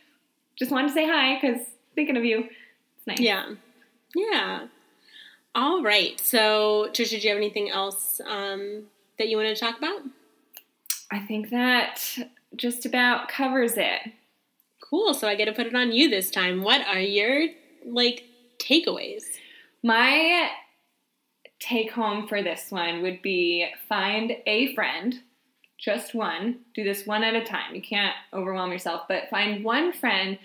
just 0.57 0.71
wanted 0.71 0.89
to 0.89 0.95
say 0.95 1.07
hi 1.07 1.39
because 1.41 1.67
thinking 1.95 2.17
of 2.17 2.25
you 2.25 2.49
it's 2.97 3.07
nice 3.07 3.21
yeah 3.21 3.47
yeah 4.15 4.67
all 5.55 5.83
right. 5.83 6.19
So, 6.19 6.89
Tricia, 6.93 7.11
do 7.11 7.17
you 7.19 7.29
have 7.29 7.37
anything 7.37 7.71
else 7.71 8.21
um, 8.27 8.85
that 9.19 9.29
you 9.29 9.37
want 9.37 9.55
to 9.55 9.61
talk 9.61 9.77
about? 9.77 10.01
I 11.11 11.19
think 11.21 11.51
that 11.51 12.01
just 12.57 12.87
about 12.87 13.29
covers 13.29 13.75
it. 13.77 14.01
Cool. 14.81 15.13
So 15.13 15.29
I 15.29 15.35
get 15.35 15.47
to 15.47 15.53
put 15.53 15.67
it 15.67 15.75
on 15.75 15.93
you 15.93 16.09
this 16.09 16.31
time. 16.31 16.63
What 16.63 16.87
are 16.87 16.99
your 16.99 17.49
like 17.85 18.25
takeaways? 18.63 19.25
My 19.83 20.51
take 21.59 21.93
home 21.93 22.27
for 22.27 22.43
this 22.43 22.71
one 22.71 23.03
would 23.03 23.23
be 23.23 23.67
find 23.89 24.37
a 24.47 24.75
friend, 24.75 25.21
just 25.79 26.15
one. 26.15 26.61
Do 26.75 26.85
this 26.85 27.07
one 27.07 27.25
at 27.25 27.35
a 27.35 27.45
time. 27.45 27.75
You 27.75 27.83
can't 27.83 28.15
overwhelm 28.33 28.73
yourself, 28.73 29.03
but 29.09 29.31
find 29.31 29.65
one 29.65 29.93
friend, 29.93 30.39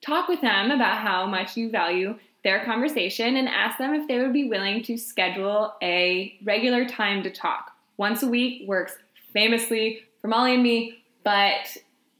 talk 0.00 0.28
with 0.28 0.40
them 0.40 0.70
about 0.70 0.98
how 0.98 1.26
much 1.26 1.56
you 1.56 1.70
value 1.70 2.16
their 2.42 2.64
conversation 2.64 3.36
and 3.36 3.48
ask 3.48 3.78
them 3.78 3.94
if 3.94 4.08
they 4.08 4.18
would 4.18 4.32
be 4.32 4.48
willing 4.48 4.82
to 4.84 4.96
schedule 4.96 5.74
a 5.82 6.38
regular 6.44 6.88
time 6.88 7.22
to 7.22 7.30
talk. 7.30 7.72
Once 7.96 8.22
a 8.22 8.28
week 8.28 8.66
works 8.66 8.96
famously 9.32 10.02
for 10.20 10.28
Molly 10.28 10.54
and 10.54 10.62
me, 10.62 11.02
but 11.22 11.76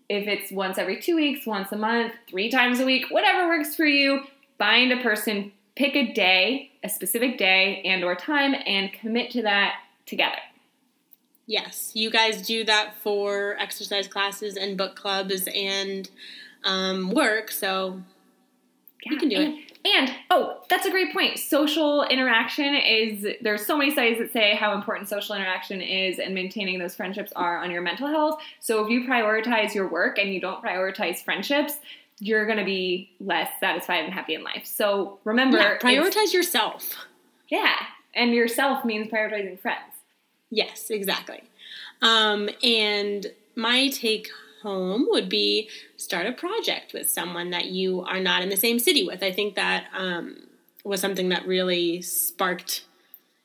if 0.09 0.27
it's 0.27 0.53
once 0.53 0.77
every 0.77 1.01
two 1.01 1.17
weeks, 1.17 1.47
once 1.47 1.73
a 1.73 1.77
month, 1.77 2.13
three 2.29 2.51
times 2.51 2.81
a 2.81 2.85
week, 2.85 3.07
whatever 3.11 3.49
works 3.49 3.75
for 3.75 3.87
you, 3.87 4.25
find 4.61 4.93
a 4.93 5.03
person, 5.03 5.51
pick 5.75 5.97
a 5.97 6.13
day, 6.13 6.71
a 6.85 6.89
specific 6.89 7.39
day 7.39 7.81
and 7.87 8.05
or 8.05 8.15
time 8.15 8.55
and 8.67 8.93
commit 8.93 9.31
to 9.31 9.41
that 9.43 9.77
together. 10.05 10.37
Yes, 11.47 11.93
you 11.95 12.11
guys 12.11 12.47
do 12.47 12.63
that 12.65 12.95
for 13.03 13.57
exercise 13.59 14.07
classes 14.07 14.57
and 14.57 14.77
book 14.77 14.95
clubs 14.95 15.49
and 15.53 16.09
um, 16.65 17.11
work, 17.11 17.51
so 17.51 18.03
yeah, 19.05 19.13
you 19.13 19.19
can 19.19 19.29
do 19.31 19.37
and, 19.37 19.59
it. 19.59 19.71
And 19.83 20.15
oh, 20.29 20.61
that's 20.69 20.85
a 20.85 20.91
great 20.91 21.13
point. 21.13 21.39
Social 21.39 22.05
interaction 22.05 22.75
is 22.75 23.27
there's 23.41 23.65
so 23.65 23.79
many 23.79 23.91
studies 23.91 24.19
that 24.19 24.31
say 24.31 24.55
how 24.55 24.75
important 24.75 25.09
social 25.09 25.35
interaction 25.35 25.81
is 25.81 26.19
and 26.19 26.35
maintaining 26.35 26.79
those 26.79 26.95
friendships 26.95 27.33
are 27.35 27.59
on 27.59 27.71
your 27.71 27.81
mental 27.81 28.07
health. 28.07 28.43
So 28.61 28.85
if 28.85 28.91
you 28.91 29.09
prioritize 29.09 29.75
your 29.75 29.89
work 29.89 30.19
and 30.19 30.35
you 30.35 30.41
don't 30.41 30.63
prioritize 30.63 31.25
friendships, 31.25 31.79
you're 32.21 32.47
going 32.47 32.59
to 32.59 32.65
be 32.65 33.11
less 33.19 33.49
satisfied 33.59 34.05
and 34.05 34.13
happy 34.13 34.35
in 34.35 34.45
life. 34.45 34.65
So 34.65 35.19
remember, 35.25 35.59
yeah, 35.59 35.79
prioritize 35.79 36.33
yourself. 36.33 36.95
Yeah, 37.49 37.77
and 38.15 38.33
yourself 38.33 38.85
means 38.85 39.09
prioritizing 39.09 39.59
friends. 39.59 39.81
Yes, 40.51 40.91
exactly. 40.91 41.43
Um, 42.03 42.49
and 42.63 43.27
my 43.57 43.89
take 43.89 44.29
home 44.63 45.07
would 45.11 45.29
be 45.29 45.69
start 45.97 46.27
a 46.27 46.33
project 46.33 46.93
with 46.93 47.09
someone 47.09 47.51
that 47.51 47.67
you 47.67 48.03
are 48.03 48.21
not 48.21 48.43
in 48.43 48.51
the 48.51 48.57
same 48.57 48.79
city 48.79 49.07
with. 49.07 49.23
I 49.23 49.33
think 49.33 49.55
that 49.55 49.87
um, 49.97 50.37
was 50.85 51.01
something 51.01 51.31
that 51.31 51.47
really 51.47 52.03
sparked 52.03 52.85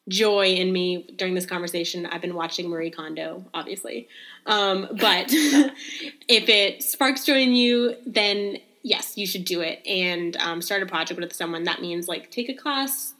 joy 0.08 0.48
in 0.48 0.72
me 0.72 1.08
during 1.16 1.34
this 1.34 1.46
conversation. 1.46 2.06
I've 2.06 2.22
been 2.22 2.36
watching 2.36 2.70
Marie 2.70 2.92
Kondo, 2.92 3.46
obviously. 3.54 4.08
Um, 4.46 4.88
but 4.92 5.28
if 5.32 6.50
it 6.50 6.84
sparks 6.84 7.26
joy 7.26 7.42
in 7.42 7.56
you, 7.56 7.96
then 8.06 8.58
yes, 8.84 9.18
you 9.18 9.26
should 9.26 9.46
do 9.46 9.62
it 9.62 9.86
and 9.88 10.38
um, 10.38 10.62
start 10.62 10.84
a 10.84 10.86
project 10.86 11.20
with 11.20 11.34
someone. 11.34 11.64
That 11.64 11.82
means 11.82 12.08
like 12.08 12.30
take 12.30 12.50
a 12.50 12.54
class, 12.54 13.16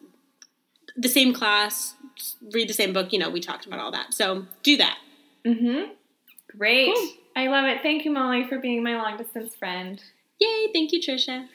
the 0.96 1.10
same 1.10 1.34
class, 1.34 1.96
read 2.54 2.70
the 2.70 2.74
same 2.74 2.94
book. 2.94 3.12
You 3.12 3.20
know, 3.20 3.30
we 3.30 3.42
talked 3.42 3.66
about 3.66 3.80
all 3.80 3.92
that. 3.92 4.14
So 4.14 4.46
do 4.64 4.78
that. 4.78 4.98
Mm-hmm. 5.46 5.92
Great. 6.58 6.94
Cool. 6.94 7.10
I 7.36 7.48
love 7.48 7.66
it. 7.66 7.82
Thank 7.82 8.06
you, 8.06 8.12
Molly, 8.12 8.48
for 8.48 8.60
being 8.60 8.84
my 8.84 8.96
long 8.96 9.18
distance 9.18 9.56
friend. 9.56 10.02
Yay. 10.40 10.70
Thank 10.72 10.92
you, 10.92 11.02
Tricia. 11.02 11.48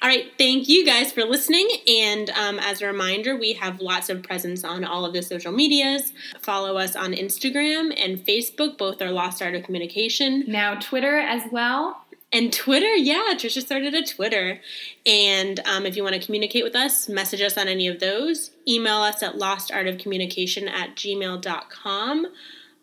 All 0.00 0.08
right, 0.08 0.32
thank 0.38 0.68
you 0.68 0.86
guys 0.86 1.12
for 1.12 1.24
listening. 1.24 1.68
And 1.88 2.30
um, 2.30 2.58
as 2.60 2.80
a 2.82 2.86
reminder, 2.86 3.36
we 3.36 3.54
have 3.54 3.80
lots 3.80 4.08
of 4.08 4.22
presence 4.22 4.62
on 4.62 4.84
all 4.84 5.04
of 5.04 5.12
the 5.12 5.22
social 5.22 5.50
medias. 5.50 6.12
Follow 6.40 6.76
us 6.76 6.94
on 6.94 7.14
Instagram 7.14 7.92
and 7.96 8.18
Facebook, 8.18 8.78
both 8.78 9.02
are 9.02 9.10
Lost 9.10 9.42
Art 9.42 9.56
of 9.56 9.64
Communication. 9.64 10.44
Now, 10.46 10.76
Twitter 10.76 11.16
as 11.16 11.42
well. 11.50 12.04
And 12.30 12.52
Twitter, 12.52 12.94
yeah, 12.94 13.32
Tricia 13.32 13.62
started 13.62 13.94
a 13.94 14.04
Twitter. 14.04 14.60
And 15.06 15.60
um, 15.60 15.86
if 15.86 15.96
you 15.96 16.02
want 16.02 16.14
to 16.14 16.24
communicate 16.24 16.62
with 16.62 16.76
us, 16.76 17.08
message 17.08 17.40
us 17.40 17.56
on 17.56 17.68
any 17.68 17.88
of 17.88 18.00
those. 18.00 18.50
Email 18.68 18.98
us 18.98 19.22
at 19.22 19.34
lostartofcommunication 19.34 20.68
at 20.68 20.94
gmail.com. 20.94 22.26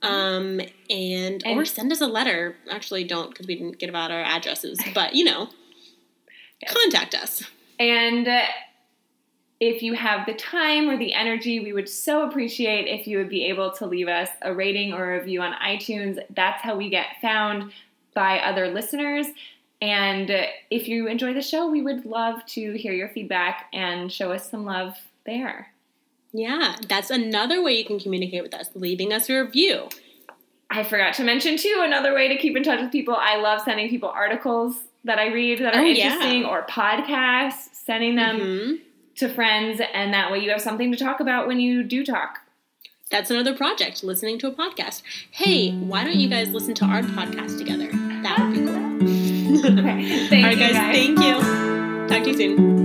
Um, 0.02 0.60
and, 0.90 1.44
and, 1.46 1.46
or 1.46 1.64
send 1.64 1.92
us 1.92 2.02
a 2.02 2.08
letter. 2.08 2.56
Actually, 2.70 3.06
don't 3.06 3.30
because 3.30 3.48
we 3.48 3.56
didn't 3.56 3.80
get 3.80 3.90
about 3.90 4.12
our 4.12 4.22
addresses. 4.22 4.80
But 4.94 5.16
you 5.16 5.24
know, 5.24 5.50
yes. 6.62 6.74
contact 6.74 7.16
us. 7.16 7.44
And 7.80 8.28
uh, 8.28 8.44
if 9.60 9.82
you 9.82 9.94
have 9.94 10.26
the 10.26 10.34
time 10.34 10.90
or 10.90 10.98
the 10.98 11.14
energy, 11.14 11.60
we 11.60 11.74
would 11.74 11.90
so 11.90 12.28
appreciate 12.28 12.88
if 12.88 13.08
you 13.08 13.18
would 13.18 13.30
be 13.30 13.46
able 13.46 13.72
to 13.72 13.86
leave 13.86 14.08
us 14.08 14.30
a 14.42 14.54
rating 14.54 14.94
or 14.94 15.14
a 15.14 15.20
review 15.20 15.42
on 15.42 15.54
iTunes. 15.54 16.20
That's 16.36 16.62
how 16.62 16.76
we 16.76 16.90
get 16.90 17.08
found 17.22 17.72
by 18.14 18.40
other 18.40 18.70
listeners. 18.70 19.28
And 19.82 20.32
uh, 20.32 20.44
if 20.72 20.88
you 20.88 21.08
enjoy 21.08 21.34
the 21.34 21.42
show, 21.42 21.70
we 21.70 21.82
would 21.82 22.06
love 22.06 22.46
to 22.48 22.74
hear 22.74 22.94
your 22.94 23.10
feedback 23.10 23.68
and 23.74 24.12
show 24.12 24.32
us 24.32 24.50
some 24.50 24.66
love 24.66 24.96
there. 25.26 25.72
Yeah, 26.34 26.76
that's 26.90 27.10
another 27.10 27.62
way 27.62 27.74
you 27.78 27.86
can 27.86 28.00
communicate 28.00 28.44
with 28.44 28.54
us, 28.54 28.70
leaving 28.74 29.14
us 29.14 29.30
a 29.30 29.42
review. 29.42 29.88
I 30.70 30.84
forgot 30.84 31.14
to 31.16 31.24
mention 31.24 31.58
too 31.58 31.82
another 31.82 32.14
way 32.14 32.28
to 32.28 32.38
keep 32.38 32.58
in 32.58 32.64
touch 32.64 32.82
with 32.82 32.92
people. 32.92 33.16
I 33.18 33.38
love 33.38 33.62
sending 33.62 33.90
people 33.90 34.10
articles 34.10 34.76
that 35.06 35.20
I 35.20 35.28
read 35.28 35.60
that 35.60 35.76
are 35.76 35.82
oh, 35.82 35.86
interesting 35.86 36.42
yeah. 36.42 36.48
or 36.48 36.64
podcasts, 36.64 37.74
sending 37.74 38.16
them 38.16 38.40
mm-hmm. 38.40 38.74
to 39.16 39.30
friends, 39.30 39.82
and 39.94 40.14
that 40.14 40.32
way 40.32 40.40
you 40.40 40.50
have 40.50 40.62
something 40.62 40.92
to 40.92 40.98
talk 40.98 41.20
about 41.20 41.48
when 41.48 41.60
you 41.60 41.84
do 41.84 42.04
talk. 42.04 42.40
That's 43.12 43.30
another 43.30 43.56
project, 43.56 44.04
listening 44.04 44.40
to 44.40 44.48
a 44.48 44.52
podcast. 44.52 45.04
Hey, 45.30 45.72
why 45.72 46.04
don't 46.04 46.16
you 46.16 46.28
guys 46.28 46.50
listen 46.50 46.74
to 46.76 46.86
our 46.86 47.02
podcast 47.02 47.58
together? 47.58 47.90
That 48.24 48.40
would 48.40 48.54
be 48.54 48.66
cool. 48.66 49.80
okay. 49.80 50.28
Thank 50.28 50.44
All 50.44 50.50
right, 50.52 50.60
guys, 50.60 50.74
guys, 50.74 50.96
thank 50.96 51.20
you. 51.20 52.08
Talk 52.08 52.24
to 52.24 52.32
you 52.32 52.36
soon. 52.36 52.85